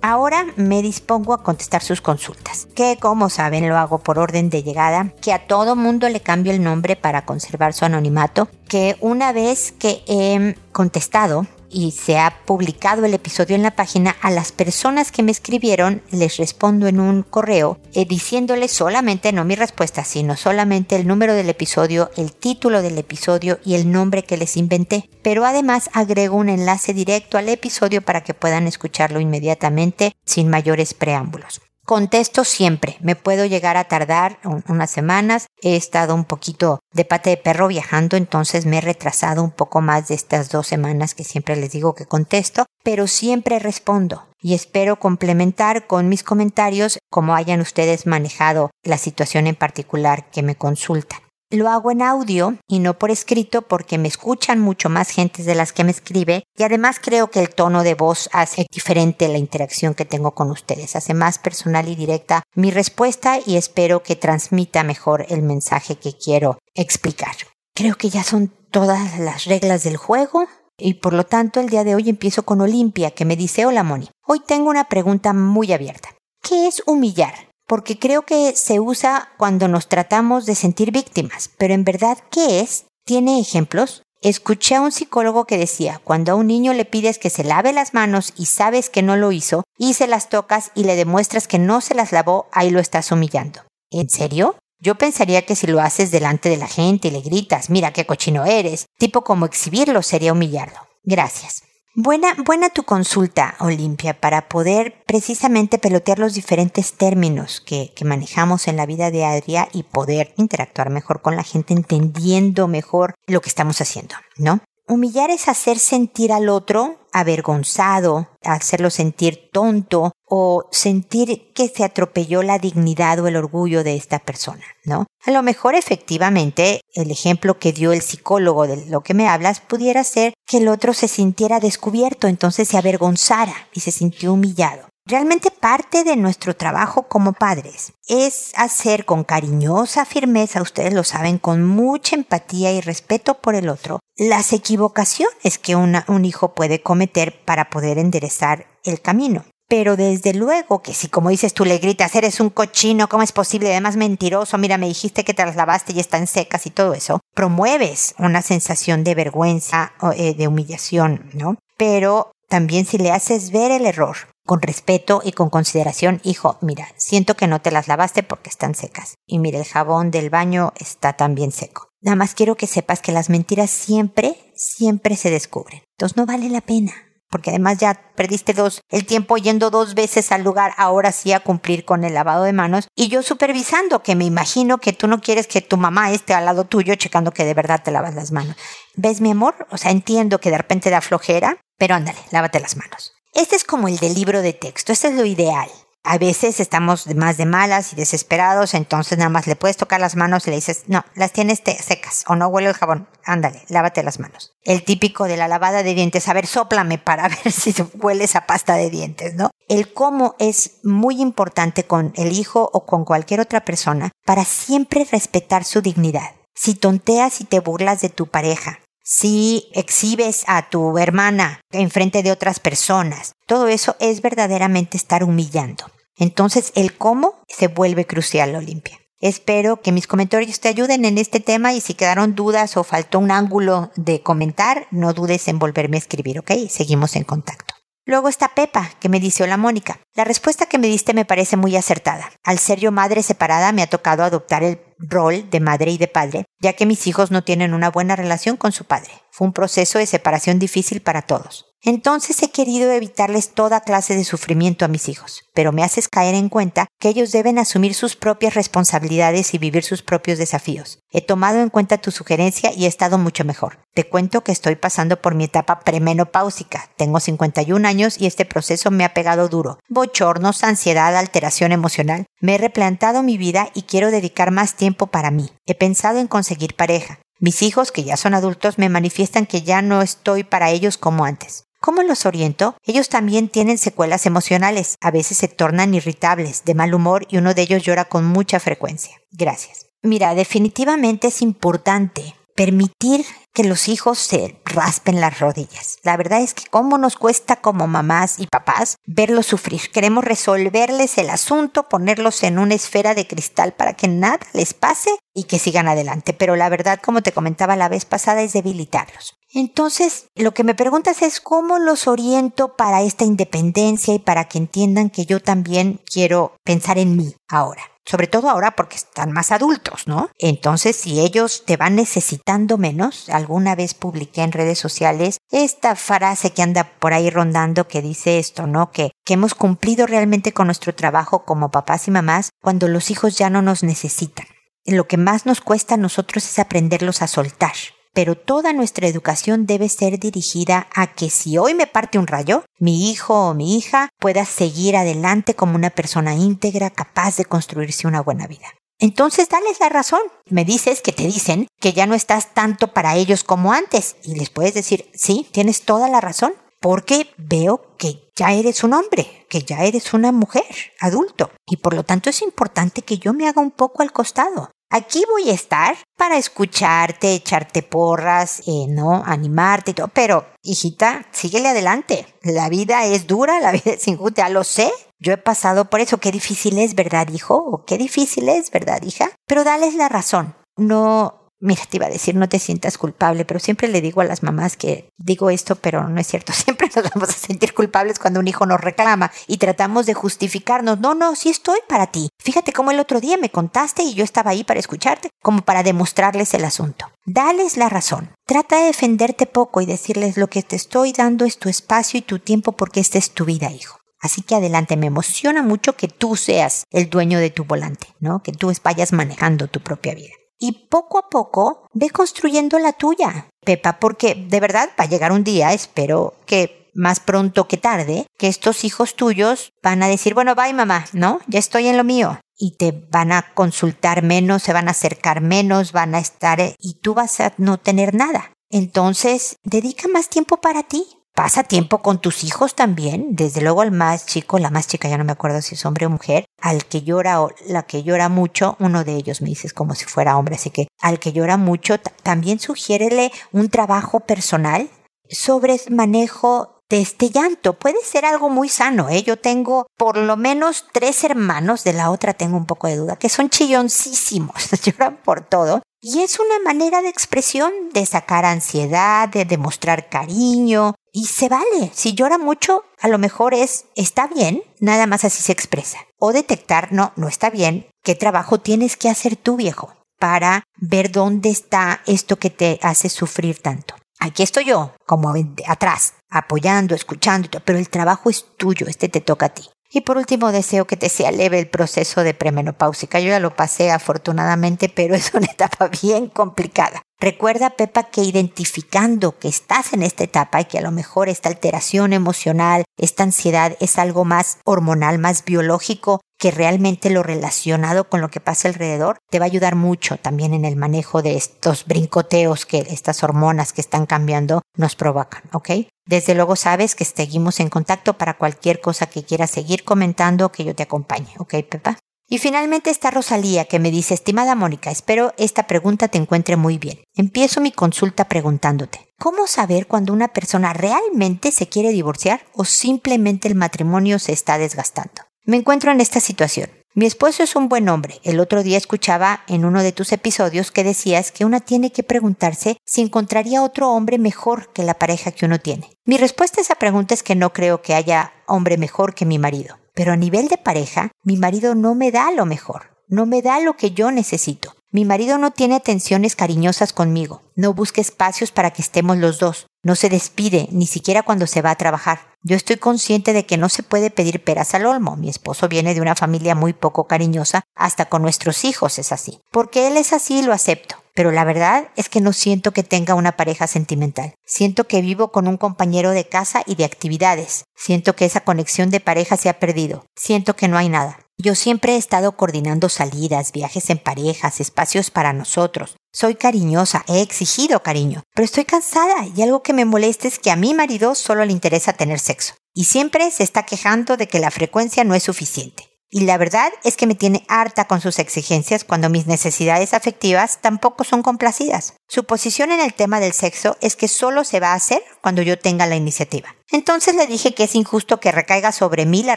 Ahora 0.05 0.47
me 0.57 0.83
dispongo 0.83 1.33
a 1.33 1.45
contestar 1.45 1.81
sus 1.81 2.01
consultas, 2.01 2.67
que 2.75 2.99
como 3.01 3.31
saben 3.31 3.69
lo 3.69 3.79
hago 3.79 3.99
por 3.99 4.19
orden 4.19 4.51
de 4.51 4.65
llegada, 4.65 5.15
que 5.21 5.33
a 5.33 5.47
todo 5.47 5.77
mundo 5.77 6.09
le 6.09 6.21
cambio 6.21 6.53
el 6.53 6.61
nombre 6.61 6.97
para 6.97 7.25
conservar 7.25 7.73
su 7.73 7.85
anonimato, 7.85 8.49
que 8.67 8.97
una 9.01 9.33
vez 9.33 9.71
que 9.71 10.03
he 10.09 10.57
contestado 10.73 11.47
y 11.73 11.93
se 11.93 12.19
ha 12.19 12.45
publicado 12.45 13.05
el 13.05 13.15
episodio 13.15 13.57
en 13.57 13.63
la 13.63 13.75
página, 13.75 14.15
a 14.21 14.31
las 14.31 14.53
personas 14.53 15.11
que 15.11 15.23
me 15.23 15.33
escribieron 15.33 16.03
les 16.11 16.37
respondo 16.37 16.87
en 16.87 17.01
un 17.01 17.23
correo 17.23 17.79
eh, 17.95 18.05
diciéndoles 18.05 18.71
solamente, 18.71 19.33
no 19.33 19.45
mi 19.45 19.55
respuesta, 19.55 20.05
sino 20.05 20.37
solamente 20.37 20.97
el 20.97 21.07
número 21.07 21.35
del 21.35 21.49
episodio, 21.49 22.11
el 22.17 22.33
título 22.33 22.83
del 22.83 22.99
episodio 22.99 23.59
y 23.65 23.75
el 23.75 23.91
nombre 23.91 24.23
que 24.23 24.37
les 24.37 24.57
inventé. 24.57 25.09
Pero 25.23 25.45
además 25.47 25.89
agrego 25.95 26.37
un 26.37 26.51
enlace 26.51 26.93
directo 26.93 27.39
al 27.39 27.49
episodio 27.49 28.03
para 28.03 28.23
que 28.23 28.35
puedan 28.35 28.67
escucharlo 28.67 29.21
inmediatamente 29.21 30.15
sin 30.27 30.51
mayores 30.51 30.93
preámbulos. 30.93 31.62
Contesto 31.85 32.45
siempre, 32.45 32.97
me 33.01 33.17
puedo 33.17 33.45
llegar 33.45 33.77
a 33.77 33.85
tardar 33.85 34.39
unas 34.69 34.89
semanas, 34.89 35.47
he 35.63 35.75
estado 35.75 36.15
un 36.15 36.25
poquito 36.25 36.79
de 36.93 37.05
pate 37.05 37.31
de 37.31 37.37
perro 37.37 37.67
viajando, 37.67 38.17
entonces 38.17 38.67
me 38.67 38.79
he 38.79 38.81
retrasado 38.81 39.43
un 39.43 39.51
poco 39.51 39.81
más 39.81 40.07
de 40.07 40.15
estas 40.15 40.49
dos 40.49 40.69
semanas 40.69 41.17
que 41.17 41.25
siempre 41.25 41.57
les 41.57 41.73
digo 41.73 41.97
que 41.97 42.07
contesto, 42.07 42.67
pero 42.85 43.09
siempre 43.09 43.59
respondo 43.59 44.29
y 44.41 44.55
espero 44.55 45.01
complementar 45.01 45.89
con 45.89 46.09
mis 46.09 46.23
comentarios 46.23 46.99
cómo 47.11 47.35
hayan 47.35 47.61
ustedes 47.61 48.07
manejado 48.07 48.71
la 48.85 48.99
situación 48.99 49.49
en 49.49 49.57
particular 49.57 50.31
que 50.31 50.43
me 50.43 50.55
consultan. 50.55 51.21
Lo 51.53 51.69
hago 51.69 51.91
en 51.91 52.01
audio 52.01 52.57
y 52.67 52.79
no 52.79 52.99
por 52.99 53.11
escrito 53.11 53.61
porque 53.61 53.99
me 53.99 54.09
escuchan 54.09 54.59
mucho 54.59 54.89
más 54.89 55.11
gentes 55.11 55.45
de 55.45 55.55
las 55.55 55.75
que 55.75 55.85
me 55.85 55.91
escribe 55.91 56.45
y 56.57 56.63
además 56.63 56.97
creo 56.99 57.31
que 57.31 57.41
el 57.41 57.51
tono 57.51 57.83
de 57.83 57.93
voz 57.93 58.31
hace 58.33 58.67
diferente 58.73 59.29
la 59.29 59.37
interacción 59.37 59.93
que 59.93 60.07
tengo 60.07 60.31
con 60.31 60.51
ustedes, 60.51 60.97
hace 60.97 61.13
más 61.13 61.39
personal 61.39 61.89
y 61.89 61.95
directa 61.95 62.43
mi 62.55 62.71
respuesta 62.71 63.39
y 63.45 63.59
espero 63.59 64.03
que 64.03 64.17
transmita 64.17 64.83
mejor 64.83 65.27
el 65.29 65.43
mensaje 65.43 65.97
que 65.97 66.17
quiero 66.17 66.57
explicar. 66.75 67.37
Creo 67.75 67.97
que 67.97 68.09
ya 68.09 68.25
son 68.25 68.51
todas 68.71 69.19
las 69.19 69.45
reglas 69.45 69.85
del 69.85 69.99
juego 69.99 70.47
y 70.79 70.95
por 70.95 71.13
lo 71.13 71.27
tanto 71.27 71.61
el 71.61 71.69
día 71.69 71.85
de 71.85 71.95
hoy 71.95 72.09
empiezo 72.09 72.45
con 72.45 72.63
Olimpia 72.63 73.11
que 73.11 73.27
me 73.27 73.37
dice 73.37 73.67
hola 73.67 73.83
Moni. 73.83 74.09
Hoy 74.27 74.41
tengo 74.41 74.71
una 74.71 74.85
pregunta 74.85 75.35
muy 75.35 75.75
abierta. 75.75 76.09
¿Qué 76.43 76.67
es 76.67 76.83
humillar? 76.87 77.52
Porque 77.73 77.99
creo 77.99 78.21
que 78.21 78.55
se 78.55 78.81
usa 78.81 79.31
cuando 79.39 79.67
nos 79.67 79.89
tratamos 79.89 80.45
de 80.45 80.55
sentir 80.55 80.91
víctimas, 80.93 81.51
pero 81.57 81.73
en 81.73 81.85
verdad, 81.85 82.19
¿qué 82.31 82.61
es? 82.61 82.85
¿Tiene 83.07 83.41
ejemplos? 83.41 84.03
Escuché 84.21 84.75
a 84.75 84.83
un 84.83 84.93
psicólogo 84.93 85.47
que 85.47 85.57
decía, 85.57 85.99
cuando 86.05 86.33
a 86.33 86.35
un 86.35 86.49
niño 86.49 86.75
le 86.75 86.85
pides 86.85 87.19
que 87.19 87.31
se 87.31 87.45
lave 87.45 87.73
las 87.73 87.95
manos 87.95 88.35
y 88.37 88.45
sabes 88.45 88.91
que 88.91 89.01
no 89.01 89.17
lo 89.17 89.33
hizo, 89.33 89.65
y 89.79 89.95
se 89.95 90.07
las 90.07 90.29
tocas 90.29 90.71
y 90.75 90.85
le 90.85 90.97
demuestras 90.97 91.49
que 91.49 91.59
no 91.59 91.81
se 91.81 91.95
las 91.95 92.13
lavó, 92.13 92.47
ahí 92.53 92.69
lo 92.69 92.79
estás 92.79 93.11
humillando. 93.11 93.63
¿En 93.91 94.11
serio? 94.11 94.57
Yo 94.79 94.97
pensaría 94.97 95.47
que 95.47 95.57
si 95.57 95.67
lo 95.67 95.81
haces 95.81 96.11
delante 96.11 96.51
de 96.51 96.59
la 96.59 96.69
gente 96.69 97.09
y 97.09 97.13
le 97.13 97.23
gritas, 97.23 97.71
mira 97.71 97.95
qué 97.95 98.05
cochino 98.05 98.45
eres, 98.45 98.85
tipo 98.99 99.25
como 99.25 99.47
exhibirlo 99.47 100.03
sería 100.03 100.35
humillarlo. 100.35 100.77
Gracias. 101.05 101.63
Buena, 101.95 102.35
buena 102.43 102.71
tu 102.71 102.85
consulta, 102.85 103.55
Olimpia, 103.61 104.19
para 104.19 104.49
poder 104.49 105.03
precisamente 105.07 105.79
pelotear 105.79 106.19
los 106.19 106.33
diferentes 106.33 106.95
términos 106.95 107.61
que, 107.61 107.93
manejamos 108.03 108.67
en 108.67 108.79
la 108.79 108.87
vida 108.87 109.11
diaria 109.11 109.69
y 109.75 109.83
poder 109.83 110.33
interactuar 110.39 110.89
mejor 110.89 111.21
con 111.21 111.37
la 111.37 111.43
gente 111.43 111.75
entendiendo 111.75 112.67
mejor 112.67 113.15
lo 113.27 113.43
que 113.43 113.51
estamos 113.51 113.83
haciendo, 113.83 114.15
¿no? 114.39 114.61
Humillar 114.89 115.31
es 115.31 115.49
hacer 115.49 115.79
sentir 115.79 116.33
al 116.33 116.49
otro 116.49 116.99
avergonzado, 117.13 118.29
hacerlo 118.43 118.91
sentir 118.91 119.51
tonto 119.53 120.13
o 120.27 120.67
sentir 120.73 121.53
que 121.53 121.69
se 121.69 121.85
atropelló 121.85 122.43
la 122.43 122.59
dignidad 122.59 123.19
o 123.21 123.29
el 123.29 123.37
orgullo 123.37 123.85
de 123.85 123.97
esta 123.97 124.19
persona, 124.19 124.65
¿no? 124.85 125.07
A 125.25 125.31
lo 125.31 125.43
mejor 125.43 125.75
efectivamente 125.75 126.81
el 126.95 127.11
ejemplo 127.11 127.59
que 127.59 127.73
dio 127.73 127.93
el 127.93 128.03
psicólogo 128.03 128.67
de 128.67 128.87
lo 128.87 129.03
que 129.03 129.15
me 129.15 129.29
hablas 129.29 129.61
pudiera 129.61 130.03
ser 130.05 130.35
que 130.47 130.59
el 130.59 130.69
otro 130.69 130.95
se 130.95 131.07
sintiera 131.07 131.61
descubierto, 131.61 132.27
entonces 132.27 132.69
se 132.69 132.79
avergonzara 132.79 133.69
y 133.73 133.81
se 133.81 133.93
sintió 133.93 134.33
humillado. 134.33 134.89
Realmente 135.05 135.51
parte 135.51 136.05
de 136.05 136.17
nuestro 136.17 136.55
trabajo 136.55 137.09
como 137.09 137.33
padres 137.33 137.93
es 138.09 138.53
hacer 138.57 139.05
con 139.05 139.25
cariñosa 139.25 140.05
firmeza, 140.05 140.63
ustedes 140.63 140.95
lo 140.95 141.03
saben, 141.03 141.39
con 141.39 141.65
mucha 141.65 142.15
empatía 142.15 142.73
y 142.73 142.81
respeto 142.81 143.35
por 143.35 143.57
el 143.57 143.69
otro, 143.69 143.99
las 144.17 144.53
equivocaciones 144.53 145.59
que 145.61 145.75
un 145.75 146.25
hijo 146.25 146.55
puede 146.55 146.83
cometer 146.83 147.45
para 147.45 147.69
poder 147.69 147.99
enderezar 147.99 148.67
el 148.85 149.01
camino. 149.01 149.45
Pero 149.69 149.97
desde 149.97 150.35
luego 150.35 150.83
que 150.83 150.93
si 150.93 151.09
como 151.09 151.31
dices 151.31 151.55
tú 151.55 151.65
le 151.65 151.79
gritas, 151.79 152.15
eres 152.15 152.41
un 152.41 152.51
cochino, 152.51 153.09
¿cómo 153.09 153.23
es 153.23 153.33
posible? 153.33 153.71
Además 153.71 153.97
mentiroso, 153.97 154.59
mira, 154.59 154.77
me 154.77 154.87
dijiste 154.87 155.25
que 155.25 155.33
te 155.33 155.47
las 155.47 155.57
lavaste 155.57 155.95
y 155.95 156.01
están 156.01 156.27
secas 156.27 156.67
y 156.67 156.71
todo 156.71 156.93
eso, 156.93 157.21
promueves 157.35 158.15
una 158.19 158.43
sensación 158.43 159.03
de 159.03 159.15
vergüenza 159.15 159.95
eh, 160.15 160.35
de 160.35 160.47
humillación, 160.47 161.31
¿no? 161.33 161.57
Pero 161.79 162.32
también 162.53 162.85
si 162.85 162.99
le 162.99 163.11
haces 163.11 163.51
ver 163.51 163.71
el 163.71 163.87
error 163.87 164.15
con 164.45 164.61
respeto 164.61 165.23
y 165.25 165.33
con 165.33 165.49
consideración, 165.49 166.21
hijo, 166.23 166.59
mira, 166.61 166.87
siento 166.99 167.35
que 167.35 167.47
no 167.47 167.63
te 167.63 167.71
las 167.71 167.89
lavaste 167.89 168.23
porque 168.23 168.51
están 168.51 168.75
secas. 168.75 169.15
Y 169.27 169.39
mira, 169.39 169.59
el 169.59 169.65
jabón 169.65 170.11
del 170.11 170.29
baño 170.29 170.75
está 170.79 171.15
también 171.15 171.51
seco. 171.51 171.89
Nada 172.03 172.15
más 172.15 172.35
quiero 172.35 172.55
que 172.55 172.67
sepas 172.67 173.01
que 173.01 173.11
las 173.11 173.31
mentiras 173.31 173.71
siempre, 173.71 174.53
siempre 174.55 175.17
se 175.17 175.31
descubren. 175.31 175.81
Entonces 175.93 176.19
no 176.19 176.27
vale 176.27 176.51
la 176.51 176.61
pena. 176.61 176.93
Porque 177.33 177.49
además 177.49 177.79
ya 177.79 177.95
perdiste 178.15 178.53
dos, 178.53 178.83
el 178.91 179.07
tiempo 179.07 179.39
yendo 179.39 179.71
dos 179.71 179.95
veces 179.95 180.31
al 180.33 180.45
lugar, 180.45 180.75
ahora 180.77 181.13
sí 181.13 181.33
a 181.33 181.41
cumplir 181.41 181.87
con 181.87 182.05
el 182.05 182.13
lavado 182.13 182.45
de 182.45 182.53
manos. 182.53 182.89
Y 182.95 183.09
yo 183.09 183.23
supervisando, 183.23 184.03
que 184.03 184.15
me 184.15 184.27
imagino 184.27 184.77
que 184.77 184.93
tú 184.93 185.09
no 185.09 185.23
quieres 185.23 185.47
que 185.47 185.63
tu 185.63 185.79
mamá 185.79 186.13
esté 186.13 186.35
al 186.35 186.45
lado 186.45 186.65
tuyo 186.65 186.95
checando 186.95 187.33
que 187.33 187.47
de 187.47 187.55
verdad 187.55 187.83
te 187.83 187.91
lavas 187.91 188.15
las 188.15 188.33
manos. 188.33 188.55
¿Ves 188.97 189.23
mi 189.23 189.31
amor? 189.31 189.67
O 189.71 189.79
sea, 189.79 189.91
entiendo 189.93 190.41
que 190.41 190.51
de 190.51 190.59
repente 190.59 190.91
da 190.91 191.01
flojera, 191.01 191.57
pero 191.79 191.95
ándale, 191.95 192.19
lávate 192.33 192.61
las 192.61 192.77
manos. 192.77 193.15
Este 193.33 193.57
es 193.57 193.65
como 193.65 193.89
el 193.89 193.97
del 193.97 194.13
libro 194.13 194.43
de 194.43 194.53
texto, 194.53 194.93
este 194.93 195.09
es 195.09 195.15
lo 195.15 195.25
ideal. 195.25 195.71
A 196.05 196.19
veces 196.19 196.59
estamos 196.59 197.07
más 197.15 197.37
de 197.37 197.47
malas 197.47 197.93
y 197.93 197.97
desesperados, 197.97 198.75
entonces 198.75 199.19
nada 199.19 199.31
más 199.31 199.47
le 199.47 199.55
puedes 199.55 199.77
tocar 199.77 200.01
las 200.01 200.17
manos 200.17 200.47
y 200.47 200.51
le 200.51 200.57
dices, 200.57 200.85
no, 200.89 201.05
las 201.15 201.33
tienes 201.33 201.63
secas 201.65 202.25
o 202.27 202.35
no 202.35 202.49
huele 202.49 202.69
el 202.69 202.75
jabón. 202.75 203.09
Ándale, 203.25 203.63
lávate 203.69 204.03
las 204.03 204.19
manos. 204.19 204.53
El 204.65 204.83
típico 204.83 205.25
de 205.25 205.37
la 205.37 205.47
lavada 205.47 205.85
de 205.85 205.95
dientes, 205.95 206.27
a 206.27 206.33
ver, 206.33 206.49
sóplame 206.49 206.99
para 206.99 207.29
ver 207.45 207.53
si 207.53 207.73
hueles 207.95 208.35
a 208.35 208.47
pasta 208.47 208.75
de 208.75 208.91
dientes, 208.91 209.35
¿no? 209.35 209.51
El 209.69 209.93
cómo 209.93 210.35
es 210.41 210.81
muy 210.83 211.21
importante 211.21 211.85
con 211.85 212.13
el 212.17 212.33
hijo 212.33 212.69
o 212.73 212.85
con 212.85 213.05
cualquier 213.05 213.41
otra 213.41 213.65
persona 213.65 214.11
para 214.25 214.45
siempre 214.45 215.07
respetar 215.11 215.63
su 215.63 215.83
dignidad. 215.83 216.33
Si 216.55 216.75
tonteas 216.75 217.41
y 217.41 217.45
te 217.45 217.61
burlas 217.61 218.01
de 218.01 218.09
tu 218.09 218.27
pareja, 218.27 218.81
si 219.03 219.69
exhibes 219.75 220.45
a 220.47 220.69
tu 220.71 220.99
hermana 220.99 221.61
en 221.73 221.91
frente 221.91 222.23
de 222.23 222.33
otras 222.33 222.61
personas, 222.61 223.33
todo 223.47 223.69
eso 223.69 223.97
es 224.01 224.23
verdaderamente 224.23 224.97
estar 224.97 225.25
humillando. 225.25 225.85
Entonces 226.17 226.73
el 226.75 226.97
cómo 226.97 227.43
se 227.49 227.69
vuelve 227.69 228.07
crucial, 228.07 228.55
Olimpia. 228.55 228.99
Espero 229.21 229.81
que 229.81 229.93
mis 229.93 230.09
comentarios 230.09 230.59
te 230.61 230.69
ayuden 230.69 231.05
en 231.05 231.17
este 231.17 231.39
tema 231.39 231.73
y 231.73 231.81
si 231.81 231.95
quedaron 231.95 232.35
dudas 232.35 232.77
o 232.77 232.83
faltó 232.83 233.21
un 233.21 233.31
ángulo 233.31 233.93
de 233.95 234.21
comentar, 234.21 234.89
no 234.91 235.13
dudes 235.13 235.47
en 235.47 235.61
volverme 235.61 235.97
a 235.97 236.01
escribir, 236.01 236.41
¿ok? 236.41 236.51
Seguimos 236.69 237.15
en 237.15 237.25
contacto. 237.25 237.75
Luego 238.05 238.29
está 238.29 238.49
Pepa, 238.49 238.91
que 238.99 239.09
me 239.09 239.21
dice, 239.21 239.45
hola 239.45 239.57
Mónica. 239.57 240.01
La 240.17 240.25
respuesta 240.25 240.67
que 240.67 240.77
me 240.77 240.89
diste 240.89 241.15
me 241.15 241.25
parece 241.25 241.57
muy 241.57 241.77
acertada. 241.77 242.33
Al 242.43 242.59
ser 242.59 242.81
yo 242.81 242.91
madre 242.91 243.23
separada, 243.23 243.71
me 243.71 243.83
ha 243.83 243.87
tocado 243.87 244.25
adoptar 244.25 244.65
el 244.65 244.81
rol 244.99 245.49
de 245.51 245.61
madre 245.61 245.93
y 245.93 245.99
de 245.99 246.09
padre, 246.09 246.45
ya 246.61 246.73
que 246.73 246.85
mis 246.85 247.07
hijos 247.07 247.31
no 247.31 247.45
tienen 247.45 247.75
una 247.75 247.91
buena 247.91 248.17
relación 248.17 248.57
con 248.57 248.73
su 248.73 248.87
padre. 248.87 249.22
Fue 249.33 249.47
un 249.47 249.55
proceso 249.55 249.99
de 249.99 250.05
separación 250.05 250.59
difícil 250.59 251.01
para 251.01 251.23
todos. 251.23 251.73
Entonces 251.85 252.41
he 252.43 252.51
querido 252.51 252.93
evitarles 252.93 253.55
toda 253.55 253.81
clase 253.81 254.15
de 254.15 254.23
sufrimiento 254.23 254.85
a 254.85 254.89
mis 254.89 255.09
hijos, 255.09 255.43
pero 255.53 255.73
me 255.73 255.83
haces 255.83 256.09
caer 256.09 256.37
en 256.37 256.49
cuenta 256.49 256.87
que 257.01 257.09
ellos 257.09 257.33
deben 257.33 257.59
asumir 257.59 257.95
sus 257.95 258.15
propias 258.15 258.55
responsabilidades 258.55 259.53
y 259.53 259.59
vivir 259.59 259.83
sus 259.83 260.03
propios 260.03 260.39
desafíos. 260.39 261.01
He 261.11 261.23
tomado 261.23 261.61
en 261.61 261.71
cuenta 261.71 261.99
tu 261.99 262.13
sugerencia 262.13 262.73
y 262.73 262.85
he 262.85 262.89
estado 262.89 263.19
mucho 263.19 263.45
mejor. 263.45 263.79
Te 263.95 264.09
cuento 264.09 264.45
que 264.45 264.53
estoy 264.53 264.77
pasando 264.77 265.21
por 265.21 265.35
mi 265.35 265.45
etapa 265.45 265.81
premenopáusica. 265.81 266.91
Tengo 266.97 267.19
51 267.19 267.89
años 267.89 268.21
y 268.21 268.27
este 268.27 268.45
proceso 268.45 268.93
me 268.93 269.05
ha 269.05 269.13
pegado 269.13 269.49
duro. 269.49 269.79
Bochornos, 269.89 270.63
ansiedad, 270.63 271.17
alteración 271.17 271.73
emocional. 271.73 272.27
Me 272.41 272.55
he 272.55 272.59
replantado 272.59 273.25
mi 273.25 273.39
vida 273.39 273.71
y 273.75 273.83
quiero 273.83 274.13
dedicar 274.13 274.53
más 274.53 274.77
tiempo 274.77 275.09
para 275.09 275.33
mí. 275.33 275.51
He 275.67 275.75
pensado 275.75 276.21
en 276.21 276.29
conseguir 276.29 276.77
pareja. 276.77 277.19
Mis 277.43 277.63
hijos, 277.63 277.91
que 277.91 278.05
ya 278.05 278.17
son 278.17 278.35
adultos, 278.35 278.79
me 278.79 278.89
manifiestan 278.89 279.47
que 279.47 279.63
ya 279.63 279.83
no 279.83 280.01
estoy 280.01 280.45
para 280.45 280.71
ellos 280.71 280.97
como 280.97 281.25
antes. 281.25 281.65
¿Cómo 281.81 282.05
los 282.05 282.25
oriento? 282.25 282.77
Ellos 282.85 283.09
también 283.09 283.49
tienen 283.49 283.79
secuelas 283.79 284.27
emocionales. 284.27 284.95
A 285.01 285.11
veces 285.11 285.39
se 285.39 285.49
tornan 285.49 285.93
irritables, 285.93 286.65
de 286.65 286.77
mal 286.77 286.95
humor 286.95 287.27
y 287.29 287.39
uno 287.39 287.53
de 287.53 287.63
ellos 287.63 287.83
llora 287.83 288.05
con 288.05 288.25
mucha 288.25 288.61
frecuencia. 288.61 289.21
Gracias. 289.33 289.87
Mira, 290.03 290.37
definitivamente 290.37 291.27
es 291.27 291.43
importante 291.43 292.37
permitir 292.55 293.25
que 293.53 293.65
los 293.65 293.89
hijos 293.89 294.19
se 294.19 294.61
raspen 294.65 295.21
las 295.21 295.41
rodillas. 295.41 295.99
La 296.03 296.17
verdad 296.17 296.41
es 296.41 296.55
que 296.55 296.65
cómo 296.71 296.99
nos 296.99 297.17
cuesta 297.17 297.57
como 297.57 297.87
mamás 297.87 298.39
y 298.39 298.47
papás 298.47 298.97
verlos 299.07 299.47
sufrir. 299.47 299.91
Queremos 299.93 300.25
resolverles 300.25 301.19
el 301.19 301.31
asunto, 301.31 301.89
ponerlos 301.89 302.43
en 302.43 302.59
una 302.59 302.75
esfera 302.75 303.15
de 303.15 303.27
cristal 303.27 303.73
para 303.75 303.95
que 303.95 304.09
nada 304.09 304.41
les 304.53 304.75
pase 304.75 305.11
y 305.35 305.45
que 305.45 305.59
sigan 305.59 305.89
adelante. 305.89 306.33
Pero 306.33 306.57
la 306.57 306.69
verdad, 306.69 307.01
como 307.03 307.23
te 307.23 307.33
comentaba 307.33 307.77
la 307.77 307.89
vez 307.89 308.05
pasada, 308.05 308.43
es 308.43 308.53
debilitarlos. 308.53 309.35
Entonces, 309.55 310.29
lo 310.35 310.55
que 310.55 310.65
me 310.65 310.75
preguntas 310.75 311.21
es 311.21 311.41
cómo 311.41 311.79
los 311.79 312.07
oriento 312.07 312.75
para 312.77 313.03
esta 313.03 313.25
independencia 313.25 314.15
y 314.15 314.19
para 314.19 314.49
que 314.49 314.59
entiendan 314.59 315.11
que 315.11 315.27
yo 315.27 315.41
también 315.41 316.01
quiero 316.11 316.57
pensar 316.65 316.99
en 316.99 317.17
mí 317.17 317.35
ahora 317.49 317.92
sobre 318.05 318.27
todo 318.27 318.51
ahora 318.51 318.73
porque 318.73 318.97
están 318.97 319.33
más 319.33 319.53
adultos, 319.53 320.07
¿no? 320.07 320.31
Entonces, 320.39 320.97
si 320.97 321.21
ellos 321.21 321.65
te 321.67 321.77
van 321.77 321.97
necesitando 321.97 322.79
menos, 322.79 323.29
alguna 323.29 323.75
vez 323.75 323.95
publiqué 323.95 324.43
en 324.43 324.53
redes 324.53 324.79
sociales 324.79 325.39
esta 325.51 325.95
frase 325.97 326.53
que 326.53 326.63
anda 326.63 326.93
por 326.99 327.13
ahí 327.13 327.31
rondando 327.31 327.89
que 327.89 328.03
dice 328.03 328.39
esto, 328.39 328.67
¿no? 328.67 328.91
Que, 328.91 329.13
que 329.25 329.35
hemos 329.35 329.55
cumplido 329.55 330.07
realmente 330.07 330.53
con 330.53 330.67
nuestro 330.67 330.95
trabajo 330.95 331.45
como 331.45 331.71
papás 331.71 332.09
y 332.09 332.11
mamás 332.11 332.51
cuando 332.61 332.89
los 332.89 333.11
hijos 333.11 333.39
ya 333.39 333.51
no 333.51 333.63
nos 333.63 333.83
necesitan. 333.83 334.47
Lo 334.85 335.07
que 335.07 335.17
más 335.17 335.47
nos 335.47 335.61
cuesta 335.61 335.95
a 335.95 335.99
nosotros 335.99 336.45
es 336.45 336.59
aprenderlos 336.59 337.23
a 337.23 337.29
soltar 337.29 337.73
pero 338.13 338.37
toda 338.37 338.73
nuestra 338.73 339.07
educación 339.07 339.67
debe 339.67 339.89
ser 339.89 340.19
dirigida 340.19 340.89
a 340.95 341.15
que 341.15 341.31
si 341.31 341.59
hoy 341.59 341.75
me 341.75 341.87
parte 341.87 342.19
un 342.19 342.27
rayo, 342.27 342.65
mi 342.79 343.11
hijo 343.11 343.49
o 343.49 343.55
mi 343.55 343.77
hija 343.77 344.11
pueda 344.19 344.45
seguir 344.45 344.97
adelante 344.97 345.55
como 345.55 345.77
una 345.77 345.91
persona 345.91 346.35
íntegra 346.35 346.91
capaz 346.91 347.37
de 347.37 347.45
construirse 347.45 348.07
una 348.07 348.21
buena 348.21 348.47
vida. 348.47 348.67
Entonces, 348.99 349.49
dales 349.49 349.81
la 349.81 349.89
razón. 349.89 350.21
Me 350.49 350.65
dices 350.65 351.01
que 351.01 351.11
te 351.11 351.25
dicen 351.25 351.67
que 351.81 351.93
ya 351.93 352.07
no 352.07 352.15
estás 352.15 352.55
tanto 352.55 352.95
para 352.95 353.17
ellos 353.17 353.43
como 353.43 353.73
antes. 353.73 354.15
Y 354.23 354.37
les 354.37 354.49
puedes 354.49 354.75
decir, 354.75 355.11
sí, 355.13 355.49
tienes 355.51 355.83
toda 355.83 356.09
la 356.09 356.21
razón, 356.21 356.55
porque 356.81 357.29
veo 357.37 357.97
que 357.99 358.31
ya 358.37 358.53
eres 358.53 358.85
un 358.85 358.95
hombre, 358.95 359.47
que 359.49 359.63
ya 359.63 359.83
eres 359.83 360.15
una 360.15 360.31
mujer, 360.31 360.65
adulto. 361.01 361.51
Y 361.67 361.79
por 361.79 361.95
lo 361.95 362.05
tanto 362.05 362.31
es 362.31 362.43
importante 362.43 363.03
que 363.03 363.19
yo 363.19 363.33
me 363.33 363.49
haga 363.49 363.61
un 363.61 363.73
poco 363.73 364.03
al 364.03 364.13
costado. 364.13 364.71
Aquí 364.95 365.25
voy 365.27 365.49
a 365.49 365.55
estar 365.55 365.97
para 366.19 366.37
escucharte, 366.37 367.35
echarte 367.35 367.83
porras, 367.83 368.61
eh, 368.67 368.85
¿no? 368.89 369.23
Animarte 369.25 369.93
y 369.93 369.95
todo. 369.95 370.09
Pero, 370.09 370.45
hijita, 370.63 371.25
síguele 371.31 371.71
adelante. 371.71 372.27
La 372.43 372.69
vida 372.69 373.07
es 373.07 373.27
dura, 373.27 373.59
la 373.61 373.73
vida 373.73 373.93
es 373.93 374.07
injusta, 374.07 374.51
lo 374.51 374.65
sé. 374.65 374.93
Yo 375.19 375.33
he 375.33 375.39
pasado 375.39 375.87
por 375.87 376.01
eso. 376.01 376.19
Qué 376.19 376.31
difícil 376.31 376.79
es, 376.79 376.95
¿verdad, 376.95 377.27
hijo? 377.31 377.57
O 377.57 377.87
qué 377.87 377.97
difícil 377.97 378.51
es, 378.51 378.71
¿verdad, 378.71 379.03
hija? 379.03 379.31
Pero 379.47 379.65
dales 379.65 379.95
la 379.95 380.11
razón. 380.11 380.55
No 380.77 381.42
Mira, 381.65 381.85
te 381.89 381.97
iba 381.97 382.07
a 382.07 382.11
decir, 382.11 382.35
no 382.35 382.49
te 382.49 382.59
sientas 382.59 382.99
culpable, 382.99 383.45
pero 383.45 383.61
siempre 383.61 383.87
le 383.87 384.01
digo 384.01 384.21
a 384.21 384.25
las 384.25 384.43
mamás 384.43 384.77
que 384.77 385.09
digo 385.17 385.49
esto, 385.49 385.77
pero 385.77 386.09
no 386.09 386.21
es 386.21 386.27
cierto. 386.27 386.53
Siempre 386.63 386.91
nos 386.93 387.09
vamos 387.09 387.29
a 387.29 387.33
sentir 387.35 387.73
culpables 387.73 388.19
cuando 388.19 388.41
un 388.41 388.49
hijo 388.49 388.67
nos 388.67 388.81
reclama 388.81 389.31
y 389.47 389.59
tratamos 389.59 390.07
de 390.07 390.15
justificarnos. 390.15 390.99
No, 390.99 391.15
no, 391.15 391.37
sí 391.37 391.51
estoy 391.51 391.79
para 391.89 392.09
ti. 392.09 392.31
Fíjate 392.41 392.73
cómo 392.73 392.91
el 392.91 392.99
otro 392.99 393.21
día 393.21 393.37
me 393.37 393.53
contaste 393.53 394.03
y 394.03 394.15
yo 394.15 394.25
estaba 394.25 394.51
ahí 394.51 394.65
para 394.65 394.81
escucharte, 394.81 395.31
como 395.41 395.63
para 395.63 395.85
demostrarles 395.85 396.53
el 396.55 396.65
asunto. 396.65 397.07
Dales 397.27 397.77
la 397.77 397.89
razón. 397.89 398.33
Trata 398.45 398.81
de 398.81 398.87
defenderte 398.87 399.47
poco 399.47 399.81
y 399.81 399.87
decirles 399.87 400.37
lo 400.37 400.49
que 400.49 400.65
te 400.65 400.75
estoy 400.75 401.13
dando 401.13 401.45
es 401.45 401.59
tu 401.59 401.69
espacio 401.69 402.19
y 402.19 402.23
tu 402.23 402.41
tiempo 402.41 402.73
porque 402.73 402.99
esta 402.99 403.19
es 403.19 403.31
tu 403.31 403.45
vida, 403.45 403.71
hijo. 403.71 404.01
Así 404.21 404.43
que 404.43 404.57
adelante, 404.57 404.97
me 404.97 405.07
emociona 405.07 405.63
mucho 405.63 405.95
que 405.95 406.09
tú 406.09 406.35
seas 406.35 406.87
el 406.91 407.09
dueño 407.09 407.39
de 407.39 407.51
tu 407.51 407.65
volante, 407.65 408.09
¿no? 408.19 408.43
Que 408.43 408.51
tú 408.51 408.73
vayas 408.83 409.13
manejando 409.13 409.69
tu 409.69 409.79
propia 409.79 410.17
vida 410.17 410.33
y 410.63 410.87
poco 410.89 411.19
a 411.19 411.29
poco 411.29 411.89
ve 411.93 412.11
construyendo 412.11 412.79
la 412.79 412.93
tuya, 412.93 413.49
Pepa, 413.65 413.99
porque 413.99 414.37
de 414.37 414.61
verdad 414.61 414.91
va 414.99 415.05
a 415.05 415.09
llegar 415.09 415.33
un 415.33 415.43
día, 415.43 415.73
espero 415.73 416.35
que 416.47 416.89
más 416.95 417.19
pronto 417.19 417.67
que 417.67 417.79
tarde, 417.79 418.27
que 418.39 418.47
estos 418.47 418.85
hijos 418.85 419.17
tuyos 419.17 419.73
van 419.83 420.05
a 420.05 420.09
decir, 420.09 420.35
bueno, 420.35 420.55
bye 420.55 420.73
mamá, 420.73 421.07
¿no? 421.13 421.41
Ya 421.49 421.59
estoy 421.59 421.89
en 421.89 421.97
lo 421.97 422.05
mío. 422.05 422.39
Y 422.57 422.77
te 422.77 422.93
van 423.11 423.33
a 423.33 423.53
consultar 423.55 424.23
menos, 424.23 424.63
se 424.63 424.73
van 424.73 424.87
a 424.87 424.93
acercar 424.93 425.41
menos, 425.41 425.91
van 425.91 426.15
a 426.15 426.21
estar 426.21 426.61
y 426.79 426.95
tú 427.01 427.15
vas 427.15 427.41
a 427.41 427.53
no 427.57 427.79
tener 427.79 428.15
nada. 428.15 428.53
Entonces, 428.71 429.57
dedica 429.65 430.07
más 430.07 430.29
tiempo 430.29 430.59
para 430.59 430.85
ti. 430.85 431.05
Pasa 431.35 431.65
tiempo 431.65 432.03
con 432.03 432.21
tus 432.21 432.45
hijos 432.45 432.75
también, 432.75 433.29
desde 433.31 433.63
luego 433.63 433.81
al 433.81 433.91
más 433.91 434.27
chico, 434.27 434.59
la 434.59 434.71
más 434.71 434.87
chica, 434.87 435.09
ya 435.09 435.17
no 435.17 435.25
me 435.25 435.33
acuerdo 435.33 435.63
si 435.63 435.77
es 435.77 435.87
hombre 435.87 436.05
o 436.05 436.11
mujer, 436.11 436.45
al 436.61 436.85
que 436.85 437.03
llora 437.03 437.41
o 437.41 437.51
la 437.67 437.85
que 437.85 438.03
llora 438.03 438.29
mucho, 438.29 438.77
uno 438.81 439.03
de 439.03 439.17
ellos 439.17 439.41
me 439.41 439.49
dices 439.49 439.73
como 439.73 439.95
si 439.95 440.05
fuera 440.05 440.37
hombre, 440.37 440.57
así 440.57 440.69
que 440.69 440.89
al 441.01 441.19
que 441.19 441.33
llora 441.33 441.57
mucho, 441.57 441.99
también 442.23 442.59
sugiérele 442.61 443.33
un 443.51 443.71
trabajo 443.71 444.21
personal 444.21 444.91
sobre 445.31 445.75
el 445.75 445.95
manejo 445.95 446.83
de 446.91 447.01
este 447.01 447.31
llanto. 447.31 447.73
Puede 447.79 448.05
ser 448.05 448.27
algo 448.27 448.51
muy 448.51 448.69
sano, 448.69 449.09
¿eh? 449.09 449.23
Yo 449.23 449.39
tengo 449.39 449.87
por 449.97 450.19
lo 450.19 450.37
menos 450.37 450.85
tres 450.93 451.25
hermanos, 451.25 451.85
de 451.85 451.95
la 451.95 452.11
otra 452.11 452.35
tengo 452.35 452.59
un 452.59 452.67
poco 452.67 452.89
de 452.89 452.97
duda, 452.97 453.17
que 453.17 453.31
son 453.31 453.49
chilloncísimos, 453.49 454.71
lloran 454.85 455.17
por 455.25 455.41
todo. 455.41 455.81
Y 456.03 456.21
es 456.21 456.39
una 456.39 456.59
manera 456.63 457.01
de 457.01 457.09
expresión 457.09 457.73
de 457.95 458.05
sacar 458.05 458.45
ansiedad, 458.45 459.29
de 459.29 459.47
demostrar 459.47 460.11
cariño, 460.11 460.95
y 461.13 461.27
se 461.27 461.49
vale. 461.49 461.91
Si 461.95 462.15
llora 462.15 462.39
mucho, 462.39 462.85
a 463.01 463.09
lo 463.09 463.19
mejor 463.19 463.55
es, 463.55 463.85
está 463.95 464.27
bien, 464.27 464.63
nada 464.81 465.07
más 465.07 465.25
así 465.25 465.43
se 465.43 465.53
expresa. 465.53 465.99
O 466.19 466.33
detectar, 466.33 466.93
no, 466.93 467.13
no 467.17 467.29
está 467.29 467.51
bien, 467.51 467.87
qué 468.03 468.15
trabajo 468.15 468.59
tienes 468.59 468.97
que 468.97 469.11
hacer 469.11 469.37
tú, 469.37 469.57
viejo, 469.57 469.95
para 470.19 470.65
ver 470.77 471.13
dónde 471.13 471.51
está 471.51 472.01
esto 472.07 472.39
que 472.39 472.51
te 472.51 472.81
hace 472.83 473.09
sufrir 473.09 473.61
tanto. 473.61 473.95
Aquí 474.19 474.43
estoy 474.43 474.65
yo, 474.65 474.95
como 475.05 475.35
atrás, 475.67 476.15
apoyando, 476.31 476.95
escuchando, 476.95 477.61
pero 477.65 477.79
el 477.79 477.91
trabajo 477.91 478.31
es 478.31 478.47
tuyo, 478.57 478.87
este 478.87 479.09
te 479.09 479.21
toca 479.21 479.47
a 479.47 479.49
ti. 479.51 479.69
Y 479.95 480.03
por 480.03 480.17
último, 480.17 480.53
deseo 480.53 480.87
que 480.87 480.97
te 480.97 481.11
sea 481.11 481.31
leve 481.31 481.59
el 481.59 481.69
proceso 481.69 482.23
de 482.23 482.33
premenopáusica. 482.33 483.21
Yo 483.21 483.29
ya 483.29 483.41
lo 483.41 483.55
pasé 483.55 483.91
afortunadamente, 483.91 484.89
pero 484.89 485.15
es 485.15 485.35
una 485.35 485.47
etapa 485.53 485.89
bien 485.89 486.29
complicada. 486.29 487.03
Recuerda, 487.23 487.71
Pepa, 487.71 488.03
que 488.11 488.23
identificando 488.23 489.39
que 489.39 489.47
estás 489.47 489.93
en 489.93 490.03
esta 490.03 490.25
etapa 490.25 490.61
y 490.61 490.65
que 490.65 490.79
a 490.79 490.81
lo 490.83 490.91
mejor 490.91 491.29
esta 491.29 491.49
alteración 491.49 492.13
emocional, 492.13 492.83
esta 492.99 493.23
ansiedad 493.23 493.77
es 493.79 493.97
algo 493.97 494.25
más 494.25 494.59
hormonal, 494.65 495.21
más 495.21 495.45
biológico, 495.45 496.21
que 496.37 496.51
realmente 496.51 497.11
lo 497.11 497.23
relacionado 497.23 498.11
con 498.11 498.21
lo 498.21 498.29
que 498.29 498.41
pasa 498.41 498.67
alrededor 498.67 499.19
te 499.31 499.39
va 499.39 499.45
a 499.45 499.47
ayudar 499.47 499.77
mucho 499.77 500.17
también 500.17 500.53
en 500.53 500.65
el 500.65 500.75
manejo 500.75 501.23
de 501.23 501.37
estos 501.37 501.85
brincoteos 501.87 502.67
que 502.67 502.79
estas 502.91 503.23
hormonas 503.23 503.73
que 503.73 503.83
están 503.83 504.07
cambiando 504.07 504.63
nos 504.77 504.97
provocan, 504.97 505.43
¿ok? 505.53 505.71
Desde 506.05 506.35
luego 506.35 506.57
sabes 506.57 506.97
que 506.97 507.05
seguimos 507.05 507.61
en 507.61 507.69
contacto 507.69 508.19
para 508.19 508.37
cualquier 508.37 508.81
cosa 508.81 509.07
que 509.07 509.23
quieras 509.23 509.53
seguir 509.53 509.85
comentando 509.85 510.51
que 510.51 510.65
yo 510.65 510.75
te 510.75 510.83
acompañe, 510.83 511.33
¿ok, 511.39 511.55
Pepa? 511.71 511.99
Y 512.33 512.39
finalmente 512.39 512.89
está 512.89 513.11
Rosalía 513.11 513.67
que 513.67 513.79
me 513.79 513.91
dice, 513.91 514.15
estimada 514.15 514.55
Mónica, 514.55 514.91
espero 514.91 515.35
esta 515.37 515.67
pregunta 515.67 516.09
te 516.09 516.17
encuentre 516.17 516.57
muy 516.57 516.79
bien. 516.79 517.05
Empiezo 517.15 517.61
mi 517.61 517.73
consulta 517.73 518.25
preguntándote, 518.25 519.01
¿cómo 519.19 519.47
saber 519.47 519.87
cuando 519.87 520.15
una 520.15 520.29
persona 520.29 520.73
realmente 520.73 521.53
se 521.53 521.69
quiere 521.69 521.91
divorciar 521.91 522.47
o 522.55 522.65
simplemente 522.65 523.49
el 523.49 523.55
matrimonio 523.55 524.19
se 524.19 524.33
está 524.33 524.57
desgastando? 524.57 525.21
Me 525.45 525.59
encuentro 525.59 525.93
en 525.93 526.01
esta 526.01 526.21
situación. 526.21 526.71
Mi 526.95 527.05
esposo 527.05 527.43
es 527.43 527.55
un 527.55 527.69
buen 527.69 527.91
hombre. 527.91 528.19
El 528.25 528.41
otro 528.41 528.63
día 528.63 528.79
escuchaba 528.79 529.43
en 529.47 529.67
uno 529.67 529.83
de 529.83 529.93
tus 529.93 530.11
episodios 530.13 530.71
que 530.71 530.85
decías 530.85 531.33
que 531.33 531.45
una 531.45 531.61
tiene 531.61 531.93
que 531.93 532.03
preguntarse 532.03 532.79
si 532.87 533.03
encontraría 533.03 533.63
otro 533.63 533.91
hombre 533.91 534.17
mejor 534.17 534.73
que 534.73 534.85
la 534.85 534.95
pareja 534.95 535.33
que 535.33 535.45
uno 535.45 535.59
tiene. 535.59 535.91
Mi 536.07 536.17
respuesta 536.17 536.61
a 536.61 536.63
esa 536.63 536.77
pregunta 536.77 537.13
es 537.13 537.23
que 537.23 537.35
no 537.35 537.53
creo 537.53 537.83
que 537.83 537.93
haya 537.93 538.33
hombre 538.47 538.79
mejor 538.79 539.15
que 539.15 539.27
mi 539.27 539.39
marido. 539.39 539.82
Pero 539.95 540.13
a 540.13 540.17
nivel 540.17 540.49
de 540.49 540.59
pareja, 540.59 541.11
mi 541.23 541.37
marido 541.37 541.75
no 541.75 541.95
me 541.95 542.11
da 542.11 542.31
lo 542.31 542.47
mejor, 542.47 542.97
no 543.09 543.27
me 543.27 543.43
da 543.43 543.61
lo 543.61 543.77
que 543.77 543.91
yo 543.91 544.11
necesito. 544.11 544.75
Mi 544.91 545.05
marido 545.05 545.39
no 545.39 545.51
tiene 545.51 545.77
atenciones 545.77 546.37
cariñosas 546.37 546.93
conmigo, 546.93 547.43
no 547.57 547.73
busca 547.73 548.01
espacios 548.01 548.53
para 548.53 548.73
que 548.73 548.83
estemos 548.83 549.17
los 549.17 549.39
dos, 549.39 549.67
no 549.83 549.97
se 549.97 550.09
despide, 550.09 550.69
ni 550.71 550.87
siquiera 550.87 551.23
cuando 551.23 551.47
se 551.47 551.63
va 551.63 551.71
a 551.71 551.77
trabajar. 551.77 552.21
Yo 552.43 552.57
estoy 552.57 552.77
consciente 552.77 553.33
de 553.33 553.47
que 553.47 553.57
no 553.57 553.69
se 553.69 553.83
puede 553.83 554.11
pedir 554.11 554.43
peras 554.45 554.75
al 554.75 554.87
olmo. 554.87 555.17
Mi 555.17 555.29
esposo 555.29 555.69
viene 555.69 555.95
de 555.95 556.01
una 556.01 556.15
familia 556.15 556.55
muy 556.55 556.73
poco 556.73 557.07
cariñosa, 557.07 557.63
hasta 557.75 558.07
con 558.07 558.23
nuestros 558.23 558.65
hijos 558.65 558.99
es 558.99 559.13
así. 559.13 559.41
Porque 559.51 559.87
él 559.87 559.97
es 559.97 560.13
así 560.13 560.43
lo 560.43 560.53
acepto. 560.53 560.97
Pero 561.15 561.31
la 561.31 561.45
verdad 561.45 561.89
es 561.97 562.09
que 562.09 562.21
no 562.21 562.33
siento 562.33 562.73
que 562.73 562.83
tenga 562.83 563.15
una 563.15 563.33
pareja 563.33 563.67
sentimental. 563.67 564.35
Siento 564.47 564.85
que 564.85 565.03
vivo 565.03 565.31
con 565.31 565.47
un 565.47 565.59
compañero 565.59 566.11
de 566.11 566.29
casa 566.29 566.63
y 566.67 566.75
de 566.75 566.85
actividades. 566.85 567.65
Siento 567.77 568.17
que 568.17 568.25
esa 568.25 568.41
conexión 568.41 568.91
de 568.91 569.01
pareja 569.01 569.37
se 569.37 569.49
ha 569.49 569.59
perdido. 569.59 570.07
Siento 570.17 570.57
que 570.57 570.69
no 570.69 570.79
hay 570.79 570.89
nada. 570.89 571.19
Yo 571.39 571.55
siempre 571.55 571.95
he 571.95 571.97
estado 571.97 572.37
coordinando 572.37 572.89
salidas, 572.89 573.53
viajes 573.53 573.91
en 573.91 573.99
parejas, 573.99 574.61
espacios 574.61 575.11
para 575.11 575.33
nosotros. 575.33 575.97
Soy 576.13 576.35
cariñosa, 576.35 577.05
he 577.09 577.21
exigido 577.21 577.83
cariño, 577.83 578.23
pero 578.35 578.45
estoy 578.45 578.65
cansada 578.65 579.27
y 579.35 579.43
algo 579.43 579.63
que 579.63 579.73
me 579.73 579.85
molesta 579.85 580.29
es 580.29 580.39
que 580.39 580.51
a 580.51 580.57
mi 580.57 580.73
marido 580.73 581.15
solo 581.15 581.45
le 581.45 581.53
interesa 581.53 581.95
tener 581.95 582.21
sexo. 582.21 582.55
Y 582.75 582.85
siempre 582.85 583.31
se 583.31 583.43
está 583.43 583.65
quejando 583.65 584.17
de 584.17 584.29
que 584.29 584.39
la 584.39 584.51
frecuencia 584.51 585.05
no 585.05 585.15
es 585.15 585.25
suficiente. 585.25 585.92
Y 586.15 586.27
la 586.27 586.37
verdad 586.37 586.71
es 586.85 586.99
que 586.99 587.07
me 587.07 587.15
tiene 587.15 587.43
harta 587.49 587.87
con 587.87 588.03
sus 588.03 588.19
exigencias 588.19 588.85
cuando 588.85 589.09
mis 589.09 589.27
necesidades 589.27 589.95
afectivas 589.95 590.59
tampoco 590.61 591.05
son 591.05 591.23
complacidas. 591.23 591.95
Su 592.07 592.25
posición 592.25 592.71
en 592.71 592.81
el 592.81 592.93
tema 592.93 593.19
del 593.19 593.33
sexo 593.33 593.79
es 593.81 593.97
que 593.97 594.09
solo 594.09 594.45
se 594.45 594.61
va 594.61 594.73
a 594.73 594.75
hacer 594.75 595.03
cuando 595.23 595.41
yo 595.41 595.59
tenga 595.59 595.87
la 595.87 595.97
iniciativa. 595.97 596.55
Entonces 596.71 597.17
le 597.17 597.27
dije 597.27 597.55
que 597.55 597.65
es 597.65 597.75
injusto 597.75 598.21
que 598.21 598.31
recaiga 598.31 598.73
sobre 598.73 599.07
mí 599.07 599.23
la 599.23 599.37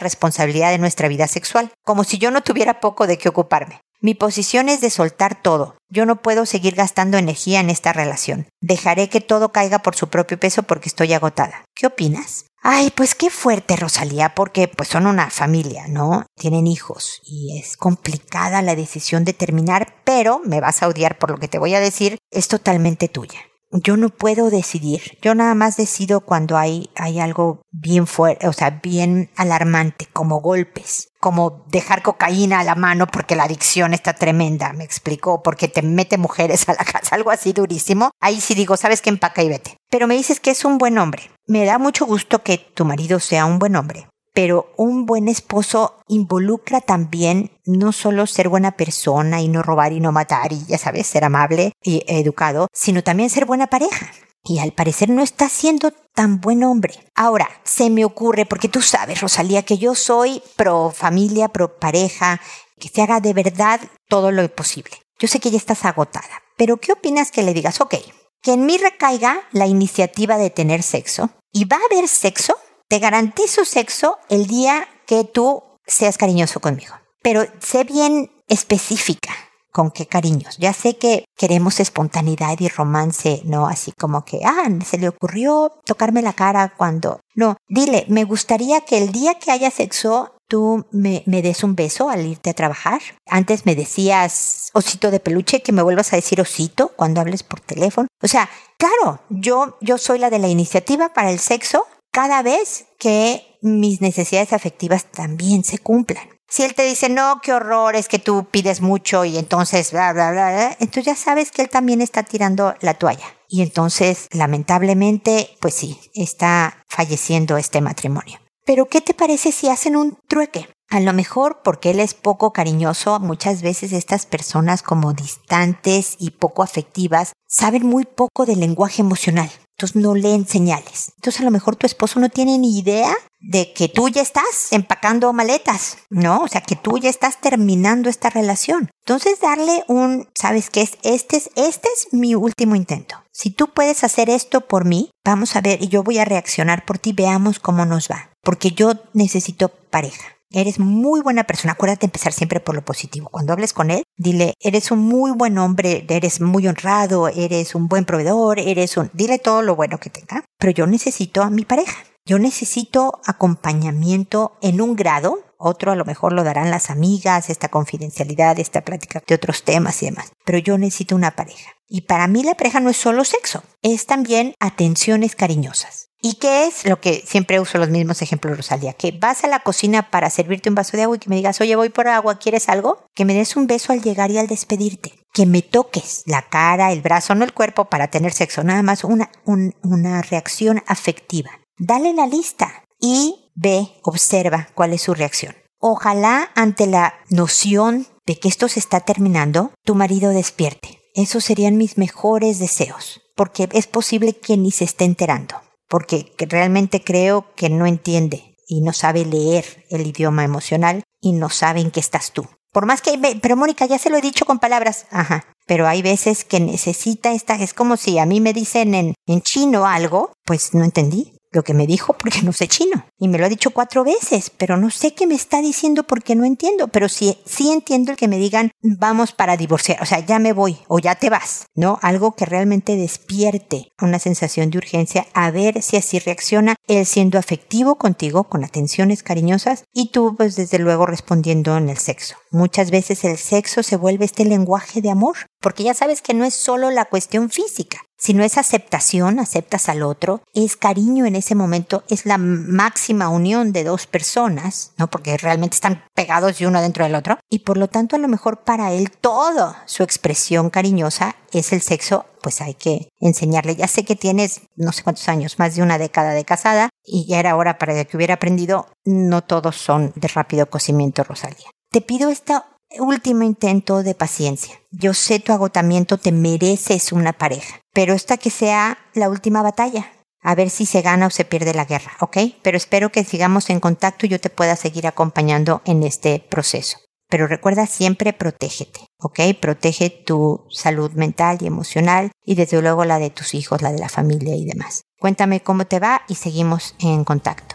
responsabilidad 0.00 0.70
de 0.70 0.76
nuestra 0.76 1.08
vida 1.08 1.26
sexual, 1.28 1.72
como 1.82 2.04
si 2.04 2.18
yo 2.18 2.30
no 2.30 2.42
tuviera 2.42 2.78
poco 2.78 3.06
de 3.06 3.16
qué 3.16 3.30
ocuparme. 3.30 3.80
Mi 4.02 4.12
posición 4.12 4.68
es 4.68 4.82
de 4.82 4.90
soltar 4.90 5.40
todo. 5.40 5.78
Yo 5.88 6.04
no 6.04 6.20
puedo 6.20 6.44
seguir 6.44 6.74
gastando 6.74 7.16
energía 7.16 7.60
en 7.60 7.70
esta 7.70 7.94
relación. 7.94 8.48
Dejaré 8.60 9.08
que 9.08 9.22
todo 9.22 9.50
caiga 9.50 9.78
por 9.78 9.96
su 9.96 10.08
propio 10.08 10.38
peso 10.38 10.62
porque 10.64 10.90
estoy 10.90 11.14
agotada. 11.14 11.64
¿Qué 11.74 11.86
opinas? 11.86 12.44
Ay, 12.68 12.90
pues 12.90 13.14
qué 13.14 13.30
fuerte, 13.30 13.76
Rosalía, 13.76 14.34
porque 14.34 14.66
pues 14.66 14.88
son 14.88 15.06
una 15.06 15.30
familia, 15.30 15.86
¿no? 15.86 16.26
Tienen 16.34 16.66
hijos 16.66 17.22
y 17.24 17.60
es 17.60 17.76
complicada 17.76 18.60
la 18.60 18.74
decisión 18.74 19.24
de 19.24 19.34
terminar, 19.34 19.94
pero 20.02 20.40
me 20.44 20.60
vas 20.60 20.82
a 20.82 20.88
odiar 20.88 21.16
por 21.16 21.30
lo 21.30 21.36
que 21.36 21.46
te 21.46 21.60
voy 21.60 21.76
a 21.76 21.80
decir, 21.80 22.18
es 22.32 22.48
totalmente 22.48 23.06
tuya 23.06 23.38
yo 23.72 23.96
no 23.96 24.10
puedo 24.10 24.50
decidir. 24.50 25.18
Yo 25.22 25.34
nada 25.34 25.54
más 25.54 25.76
decido 25.76 26.20
cuando 26.20 26.56
hay, 26.56 26.90
hay 26.94 27.18
algo 27.18 27.62
bien 27.70 28.06
fuerte, 28.06 28.48
o 28.48 28.52
sea, 28.52 28.70
bien 28.70 29.30
alarmante, 29.36 30.06
como 30.12 30.40
golpes, 30.40 31.08
como 31.26 31.64
dejar 31.72 32.02
cocaína 32.02 32.60
a 32.60 32.64
la 32.64 32.76
mano 32.76 33.08
porque 33.08 33.34
la 33.34 33.42
adicción 33.42 33.94
está 33.94 34.12
tremenda, 34.12 34.72
me 34.72 34.84
explicó, 34.84 35.42
porque 35.42 35.66
te 35.66 35.82
mete 35.82 36.18
mujeres 36.18 36.68
a 36.68 36.74
la 36.74 36.84
casa, 36.84 37.16
algo 37.16 37.32
así 37.32 37.52
durísimo. 37.52 38.12
Ahí 38.20 38.40
sí 38.40 38.54
digo, 38.54 38.76
sabes 38.76 39.02
que 39.02 39.10
empaca 39.10 39.42
y 39.42 39.48
vete. 39.48 39.76
Pero 39.90 40.06
me 40.06 40.14
dices 40.14 40.38
que 40.38 40.52
es 40.52 40.64
un 40.64 40.78
buen 40.78 40.98
hombre. 40.98 41.32
Me 41.48 41.64
da 41.64 41.78
mucho 41.78 42.06
gusto 42.06 42.44
que 42.44 42.58
tu 42.58 42.84
marido 42.84 43.18
sea 43.18 43.44
un 43.44 43.58
buen 43.58 43.74
hombre 43.74 44.06
pero 44.34 44.70
un 44.76 45.06
buen 45.06 45.28
esposo 45.28 45.96
involucra 46.08 46.82
también 46.82 47.52
no 47.64 47.90
solo 47.90 48.26
ser 48.26 48.50
buena 48.50 48.72
persona 48.72 49.40
y 49.40 49.48
no 49.48 49.62
robar 49.62 49.94
y 49.94 50.00
no 50.00 50.12
matar 50.12 50.52
y 50.52 50.62
ya 50.66 50.76
sabes, 50.76 51.06
ser 51.06 51.24
amable 51.24 51.72
y 51.82 52.04
educado, 52.06 52.68
sino 52.70 53.02
también 53.02 53.30
ser 53.30 53.46
buena 53.46 53.68
pareja. 53.68 54.12
Y 54.46 54.58
al 54.60 54.72
parecer 54.72 55.10
no 55.10 55.22
está 55.22 55.48
siendo 55.48 55.90
tan 56.14 56.40
buen 56.40 56.62
hombre. 56.62 56.94
Ahora, 57.14 57.48
se 57.64 57.90
me 57.90 58.04
ocurre, 58.04 58.46
porque 58.46 58.68
tú 58.68 58.80
sabes, 58.80 59.20
Rosalía, 59.20 59.64
que 59.64 59.76
yo 59.76 59.94
soy 59.94 60.42
pro 60.56 60.90
familia, 60.90 61.48
pro 61.48 61.78
pareja, 61.78 62.40
que 62.78 62.88
se 62.88 63.02
haga 63.02 63.20
de 63.20 63.32
verdad 63.32 63.80
todo 64.08 64.30
lo 64.30 64.48
posible. 64.54 64.96
Yo 65.18 65.28
sé 65.28 65.40
que 65.40 65.50
ya 65.50 65.58
estás 65.58 65.84
agotada, 65.84 66.42
pero 66.56 66.76
¿qué 66.76 66.92
opinas 66.92 67.30
que 67.30 67.42
le 67.42 67.54
digas, 67.54 67.80
ok, 67.80 67.96
que 68.42 68.52
en 68.52 68.66
mí 68.66 68.78
recaiga 68.78 69.42
la 69.50 69.66
iniciativa 69.66 70.38
de 70.38 70.50
tener 70.50 70.82
sexo 70.82 71.30
y 71.52 71.64
va 71.64 71.76
a 71.76 71.86
haber 71.90 72.06
sexo 72.06 72.54
te 72.88 72.98
garantizo 72.98 73.64
sexo 73.64 74.18
el 74.28 74.46
día 74.46 74.88
que 75.06 75.24
tú 75.24 75.62
seas 75.86 76.18
cariñoso 76.18 76.60
conmigo. 76.60 76.94
Pero 77.22 77.44
sé 77.60 77.84
bien 77.84 78.30
específica 78.48 79.34
con 79.76 79.90
qué 79.90 80.06
cariños. 80.06 80.56
Ya 80.56 80.72
sé 80.72 80.96
que 80.96 81.26
queremos 81.36 81.80
espontaneidad 81.80 82.58
y 82.60 82.68
romance, 82.68 83.42
no 83.44 83.66
así 83.66 83.92
como 83.92 84.24
que, 84.24 84.40
ah, 84.42 84.70
se 84.86 84.96
le 84.96 85.10
ocurrió 85.10 85.70
tocarme 85.84 86.22
la 86.22 86.32
cara 86.32 86.72
cuando... 86.74 87.20
No, 87.34 87.58
dile, 87.68 88.06
me 88.08 88.24
gustaría 88.24 88.80
que 88.80 88.96
el 88.96 89.12
día 89.12 89.34
que 89.34 89.50
haya 89.50 89.70
sexo 89.70 90.32
tú 90.48 90.86
me, 90.92 91.22
me, 91.26 91.42
des 91.42 91.62
un 91.62 91.76
beso 91.76 92.08
al 92.08 92.24
irte 92.24 92.48
a 92.48 92.54
trabajar. 92.54 93.02
Antes 93.26 93.66
me 93.66 93.74
decías 93.74 94.70
osito 94.72 95.10
de 95.10 95.20
peluche, 95.20 95.60
que 95.60 95.72
me 95.72 95.82
vuelvas 95.82 96.10
a 96.14 96.16
decir 96.16 96.40
osito 96.40 96.92
cuando 96.96 97.20
hables 97.20 97.42
por 97.42 97.60
teléfono. 97.60 98.08
O 98.22 98.28
sea, 98.28 98.48
claro, 98.78 99.20
yo, 99.28 99.76
yo 99.82 99.98
soy 99.98 100.18
la 100.18 100.30
de 100.30 100.38
la 100.38 100.48
iniciativa 100.48 101.12
para 101.12 101.30
el 101.30 101.38
sexo, 101.38 101.84
cada 102.10 102.42
vez 102.42 102.86
que 102.98 103.58
mis 103.60 104.00
necesidades 104.00 104.54
afectivas 104.54 105.04
también 105.04 105.64
se 105.64 105.80
cumplan. 105.80 106.35
Si 106.48 106.62
él 106.62 106.74
te 106.74 106.84
dice, 106.84 107.08
no, 107.08 107.40
qué 107.42 107.52
horror, 107.52 107.96
es 107.96 108.08
que 108.08 108.18
tú 108.18 108.46
pides 108.50 108.80
mucho 108.80 109.24
y 109.24 109.36
entonces, 109.36 109.90
bla, 109.90 110.12
bla, 110.12 110.30
bla, 110.30 110.76
entonces 110.78 111.04
ya 111.04 111.16
sabes 111.16 111.50
que 111.50 111.62
él 111.62 111.68
también 111.68 112.00
está 112.00 112.22
tirando 112.22 112.74
la 112.80 112.94
toalla. 112.94 113.26
Y 113.48 113.62
entonces, 113.62 114.28
lamentablemente, 114.30 115.56
pues 115.60 115.74
sí, 115.74 115.98
está 116.14 116.84
falleciendo 116.88 117.56
este 117.56 117.80
matrimonio. 117.80 118.38
Pero, 118.64 118.86
¿qué 118.86 119.00
te 119.00 119.14
parece 119.14 119.52
si 119.52 119.68
hacen 119.68 119.96
un 119.96 120.18
trueque? 120.28 120.68
A 120.88 121.00
lo 121.00 121.12
mejor 121.12 121.62
porque 121.64 121.90
él 121.90 122.00
es 122.00 122.14
poco 122.14 122.52
cariñoso, 122.52 123.18
muchas 123.18 123.60
veces 123.60 123.92
estas 123.92 124.24
personas 124.24 124.82
como 124.82 125.12
distantes 125.12 126.14
y 126.18 126.30
poco 126.30 126.62
afectivas 126.62 127.32
saben 127.48 127.84
muy 127.86 128.04
poco 128.04 128.46
del 128.46 128.60
lenguaje 128.60 129.02
emocional. 129.02 129.50
Entonces 129.76 130.02
no 130.02 130.14
leen 130.14 130.46
señales. 130.46 131.12
Entonces 131.16 131.42
a 131.42 131.44
lo 131.44 131.50
mejor 131.50 131.76
tu 131.76 131.86
esposo 131.86 132.18
no 132.18 132.30
tiene 132.30 132.56
ni 132.56 132.78
idea 132.78 133.14
de 133.40 133.74
que 133.74 133.88
tú 133.88 134.08
ya 134.08 134.22
estás 134.22 134.68
empacando 134.70 135.30
maletas, 135.34 135.98
¿no? 136.08 136.40
O 136.40 136.48
sea, 136.48 136.62
que 136.62 136.76
tú 136.76 136.96
ya 136.96 137.10
estás 137.10 137.40
terminando 137.42 138.08
esta 138.08 138.30
relación. 138.30 138.88
Entonces 139.04 139.38
darle 139.40 139.84
un, 139.86 140.28
¿sabes 140.34 140.70
qué 140.70 140.80
es? 140.80 140.92
Este 141.02 141.36
es, 141.36 141.50
este 141.56 141.88
es 141.94 142.12
mi 142.12 142.34
último 142.34 142.74
intento. 142.74 143.22
Si 143.32 143.50
tú 143.50 143.68
puedes 143.68 144.02
hacer 144.02 144.30
esto 144.30 144.62
por 144.62 144.86
mí, 144.86 145.10
vamos 145.22 145.56
a 145.56 145.60
ver 145.60 145.82
y 145.82 145.88
yo 145.88 146.02
voy 146.02 146.18
a 146.18 146.24
reaccionar 146.24 146.86
por 146.86 146.98
ti, 146.98 147.12
veamos 147.12 147.58
cómo 147.58 147.84
nos 147.84 148.08
va. 148.08 148.30
Porque 148.42 148.70
yo 148.70 148.94
necesito 149.12 149.68
pareja. 149.68 150.35
Eres 150.50 150.78
muy 150.78 151.20
buena 151.20 151.44
persona. 151.44 151.72
Acuérdate 151.72 152.00
de 152.02 152.06
empezar 152.06 152.32
siempre 152.32 152.60
por 152.60 152.74
lo 152.74 152.84
positivo. 152.84 153.28
Cuando 153.30 153.52
hables 153.52 153.72
con 153.72 153.90
él, 153.90 154.04
dile, 154.16 154.54
eres 154.60 154.90
un 154.90 155.00
muy 155.00 155.32
buen 155.32 155.58
hombre, 155.58 156.06
eres 156.08 156.40
muy 156.40 156.66
honrado, 156.68 157.28
eres 157.28 157.74
un 157.74 157.88
buen 157.88 158.04
proveedor, 158.04 158.58
eres 158.58 158.96
un... 158.96 159.10
Dile 159.12 159.38
todo 159.38 159.62
lo 159.62 159.76
bueno 159.76 159.98
que 159.98 160.10
tenga. 160.10 160.44
Pero 160.58 160.72
yo 160.72 160.86
necesito 160.86 161.42
a 161.42 161.50
mi 161.50 161.64
pareja. 161.64 161.96
Yo 162.28 162.40
necesito 162.40 163.20
acompañamiento 163.24 164.58
en 164.60 164.80
un 164.80 164.96
grado, 164.96 165.38
otro 165.58 165.92
a 165.92 165.96
lo 165.96 166.04
mejor 166.04 166.32
lo 166.32 166.42
darán 166.42 166.72
las 166.72 166.90
amigas, 166.90 167.50
esta 167.50 167.68
confidencialidad, 167.68 168.58
esta 168.58 168.80
plática 168.80 169.22
de 169.24 169.34
otros 169.36 169.62
temas 169.62 170.02
y 170.02 170.06
demás, 170.06 170.32
pero 170.44 170.58
yo 170.58 170.76
necesito 170.76 171.14
una 171.14 171.36
pareja. 171.36 171.70
Y 171.88 172.00
para 172.00 172.26
mí 172.26 172.42
la 172.42 172.56
pareja 172.56 172.80
no 172.80 172.90
es 172.90 172.96
solo 172.96 173.24
sexo, 173.24 173.62
es 173.80 174.06
también 174.06 174.54
atenciones 174.58 175.36
cariñosas. 175.36 176.05
¿Y 176.28 176.34
qué 176.34 176.66
es 176.66 176.84
lo 176.84 177.00
que 177.00 177.22
siempre 177.24 177.60
uso 177.60 177.78
los 177.78 177.88
mismos 177.88 178.20
ejemplos, 178.20 178.56
Rosalía? 178.56 178.94
Que 178.94 179.12
vas 179.12 179.44
a 179.44 179.46
la 179.46 179.60
cocina 179.60 180.10
para 180.10 180.28
servirte 180.28 180.68
un 180.68 180.74
vaso 180.74 180.96
de 180.96 181.04
agua 181.04 181.14
y 181.14 181.18
que 181.20 181.30
me 181.30 181.36
digas, 181.36 181.60
oye, 181.60 181.76
voy 181.76 181.88
por 181.88 182.08
agua, 182.08 182.40
¿quieres 182.40 182.68
algo? 182.68 182.98
Que 183.14 183.24
me 183.24 183.32
des 183.32 183.54
un 183.54 183.68
beso 183.68 183.92
al 183.92 184.02
llegar 184.02 184.32
y 184.32 184.38
al 184.38 184.48
despedirte. 184.48 185.12
Que 185.32 185.46
me 185.46 185.62
toques 185.62 186.24
la 186.26 186.42
cara, 186.42 186.90
el 186.90 187.00
brazo, 187.00 187.36
no 187.36 187.44
el 187.44 187.52
cuerpo 187.52 187.84
para 187.84 188.08
tener 188.08 188.32
sexo, 188.32 188.64
nada 188.64 188.82
más 188.82 189.04
una, 189.04 189.30
una 189.44 190.20
reacción 190.20 190.82
afectiva. 190.88 191.52
Dale 191.78 192.12
la 192.12 192.26
lista 192.26 192.82
y 193.00 193.52
ve, 193.54 193.86
observa 194.02 194.66
cuál 194.74 194.94
es 194.94 195.02
su 195.02 195.14
reacción. 195.14 195.54
Ojalá 195.78 196.50
ante 196.56 196.88
la 196.88 197.14
noción 197.30 198.08
de 198.26 198.36
que 198.40 198.48
esto 198.48 198.66
se 198.66 198.80
está 198.80 198.98
terminando, 198.98 199.70
tu 199.84 199.94
marido 199.94 200.30
despierte. 200.30 201.00
Esos 201.14 201.44
serían 201.44 201.76
mis 201.76 201.98
mejores 201.98 202.58
deseos, 202.58 203.22
porque 203.36 203.68
es 203.70 203.86
posible 203.86 204.36
que 204.36 204.56
ni 204.56 204.72
se 204.72 204.82
esté 204.82 205.04
enterando 205.04 205.54
porque 205.88 206.32
realmente 206.38 207.02
creo 207.02 207.54
que 207.54 207.70
no 207.70 207.86
entiende 207.86 208.56
y 208.68 208.80
no 208.80 208.92
sabe 208.92 209.24
leer 209.24 209.84
el 209.90 210.06
idioma 210.06 210.44
emocional 210.44 211.04
y 211.20 211.32
no 211.32 211.50
sabe 211.50 211.80
en 211.80 211.90
qué 211.90 212.00
estás 212.00 212.32
tú. 212.32 212.46
Por 212.72 212.86
más 212.86 213.00
que, 213.00 213.18
pero 213.40 213.56
Mónica, 213.56 213.86
ya 213.86 213.98
se 213.98 214.10
lo 214.10 214.18
he 214.18 214.20
dicho 214.20 214.44
con 214.44 214.58
palabras, 214.58 215.06
ajá, 215.10 215.46
pero 215.66 215.86
hay 215.86 216.02
veces 216.02 216.44
que 216.44 216.60
necesita 216.60 217.32
esta, 217.32 217.54
es 217.54 217.72
como 217.72 217.96
si 217.96 218.18
a 218.18 218.26
mí 218.26 218.40
me 218.40 218.52
dicen 218.52 218.94
en, 218.94 219.14
en 219.26 219.40
chino 219.40 219.86
algo, 219.86 220.32
pues 220.44 220.74
no 220.74 220.84
entendí, 220.84 221.38
lo 221.56 221.64
que 221.64 221.74
me 221.74 221.86
dijo 221.86 222.12
porque 222.12 222.42
no 222.42 222.52
sé 222.52 222.68
chino. 222.68 223.06
Y 223.18 223.28
me 223.28 223.38
lo 223.38 223.46
ha 223.46 223.48
dicho 223.48 223.70
cuatro 223.70 224.04
veces, 224.04 224.50
pero 224.56 224.76
no 224.76 224.90
sé 224.90 225.14
qué 225.14 225.26
me 225.26 225.34
está 225.34 225.60
diciendo 225.60 226.04
porque 226.04 226.36
no 226.36 226.44
entiendo. 226.44 226.88
Pero 226.88 227.08
sí, 227.08 227.38
sí 227.44 227.72
entiendo 227.72 228.12
el 228.12 228.16
que 228.16 228.28
me 228.28 228.38
digan, 228.38 228.70
vamos 228.82 229.32
para 229.32 229.56
divorciar, 229.56 230.00
o 230.02 230.06
sea, 230.06 230.20
ya 230.20 230.38
me 230.38 230.52
voy 230.52 230.78
o 230.86 230.98
ya 230.98 231.14
te 231.16 231.30
vas, 231.30 231.66
¿no? 231.74 231.98
Algo 232.02 232.36
que 232.36 232.46
realmente 232.46 232.96
despierte 232.96 233.88
una 234.00 234.18
sensación 234.18 234.70
de 234.70 234.78
urgencia 234.78 235.26
a 235.32 235.50
ver 235.50 235.82
si 235.82 235.96
así 235.96 236.18
reacciona 236.18 236.76
él 236.86 237.06
siendo 237.06 237.38
afectivo 237.38 237.96
contigo, 237.96 238.44
con 238.44 238.62
atenciones 238.62 239.22
cariñosas 239.22 239.84
y 239.92 240.10
tú 240.10 240.34
pues 240.36 240.56
desde 240.56 240.78
luego 240.78 241.06
respondiendo 241.06 241.76
en 241.76 241.88
el 241.88 241.98
sexo. 241.98 242.36
Muchas 242.50 242.90
veces 242.90 243.24
el 243.24 243.38
sexo 243.38 243.82
se 243.82 243.96
vuelve 243.96 244.24
este 244.26 244.44
lenguaje 244.44 245.00
de 245.00 245.10
amor, 245.10 245.36
porque 245.60 245.84
ya 245.84 245.94
sabes 245.94 246.22
que 246.22 246.34
no 246.34 246.44
es 246.44 246.54
solo 246.54 246.90
la 246.90 247.06
cuestión 247.06 247.50
física, 247.50 247.98
si 248.26 248.34
no 248.34 248.42
es 248.42 248.58
aceptación, 248.58 249.38
aceptas 249.38 249.88
al 249.88 250.02
otro, 250.02 250.40
es 250.52 250.76
cariño 250.76 251.26
en 251.26 251.36
ese 251.36 251.54
momento, 251.54 252.02
es 252.08 252.26
la 252.26 252.38
máxima 252.38 253.28
unión 253.28 253.70
de 253.70 253.84
dos 253.84 254.08
personas, 254.08 254.90
¿no? 254.98 255.06
Porque 255.06 255.36
realmente 255.36 255.76
están 255.76 256.02
pegados 256.12 256.60
y 256.60 256.66
uno 256.66 256.82
dentro 256.82 257.04
del 257.04 257.14
otro. 257.14 257.38
Y 257.48 257.60
por 257.60 257.76
lo 257.76 257.86
tanto, 257.86 258.16
a 258.16 258.18
lo 258.18 258.26
mejor 258.26 258.64
para 258.64 258.90
él 258.90 259.12
todo 259.12 259.76
su 259.84 260.02
expresión 260.02 260.70
cariñosa 260.70 261.36
es 261.52 261.72
el 261.72 261.82
sexo, 261.82 262.26
pues 262.42 262.60
hay 262.60 262.74
que 262.74 263.10
enseñarle. 263.20 263.76
Ya 263.76 263.86
sé 263.86 264.04
que 264.04 264.16
tienes 264.16 264.62
no 264.74 264.90
sé 264.90 265.04
cuántos 265.04 265.28
años, 265.28 265.60
más 265.60 265.76
de 265.76 265.82
una 265.82 265.96
década 265.96 266.32
de 266.32 266.44
casada, 266.44 266.88
y 267.04 267.28
ya 267.28 267.38
era 267.38 267.54
hora 267.54 267.78
para 267.78 268.04
que 268.06 268.16
hubiera 268.16 268.34
aprendido, 268.34 268.88
no 269.04 269.44
todos 269.44 269.76
son 269.76 270.12
de 270.16 270.26
rápido 270.26 270.66
cocimiento, 270.66 271.22
Rosalía. 271.22 271.70
Te 271.92 272.00
pido 272.00 272.28
esta 272.28 272.75
último 272.98 273.42
intento 273.42 274.02
de 274.02 274.14
paciencia. 274.14 274.80
Yo 274.90 275.14
sé 275.14 275.38
tu 275.40 275.52
agotamiento, 275.52 276.18
te 276.18 276.32
mereces 276.32 277.12
una 277.12 277.32
pareja, 277.32 277.80
pero 277.92 278.14
esta 278.14 278.36
que 278.36 278.50
sea 278.50 278.98
la 279.14 279.28
última 279.28 279.62
batalla. 279.62 280.12
a 280.42 280.54
ver 280.54 280.70
si 280.70 280.86
se 280.86 281.02
gana 281.02 281.26
o 281.26 281.30
se 281.30 281.44
pierde 281.44 281.74
la 281.74 281.86
guerra, 281.86 282.12
¿ok? 282.20 282.36
Pero 282.62 282.76
espero 282.76 283.10
que 283.10 283.24
sigamos 283.24 283.68
en 283.68 283.80
contacto 283.80 284.26
y 284.26 284.28
yo 284.28 284.40
te 284.40 284.48
pueda 284.48 284.76
seguir 284.76 285.08
acompañando 285.08 285.82
en 285.84 286.04
este 286.04 286.38
proceso. 286.38 286.98
Pero 287.28 287.48
recuerda 287.48 287.86
siempre 287.86 288.32
protégete, 288.32 289.00
¿ok? 289.18 289.40
Protege 289.60 290.08
tu 290.10 290.64
salud 290.70 291.10
mental 291.12 291.58
y 291.60 291.66
emocional 291.66 292.30
y 292.44 292.54
desde 292.54 292.80
luego 292.80 293.04
la 293.04 293.18
de 293.18 293.30
tus 293.30 293.54
hijos, 293.54 293.82
la 293.82 293.90
de 293.90 293.98
la 293.98 294.08
familia 294.08 294.54
y 294.54 294.64
demás. 294.64 295.02
Cuéntame 295.18 295.60
cómo 295.60 295.86
te 295.86 295.98
va 295.98 296.22
y 296.28 296.36
seguimos 296.36 296.94
en 297.00 297.24
contacto. 297.24 297.74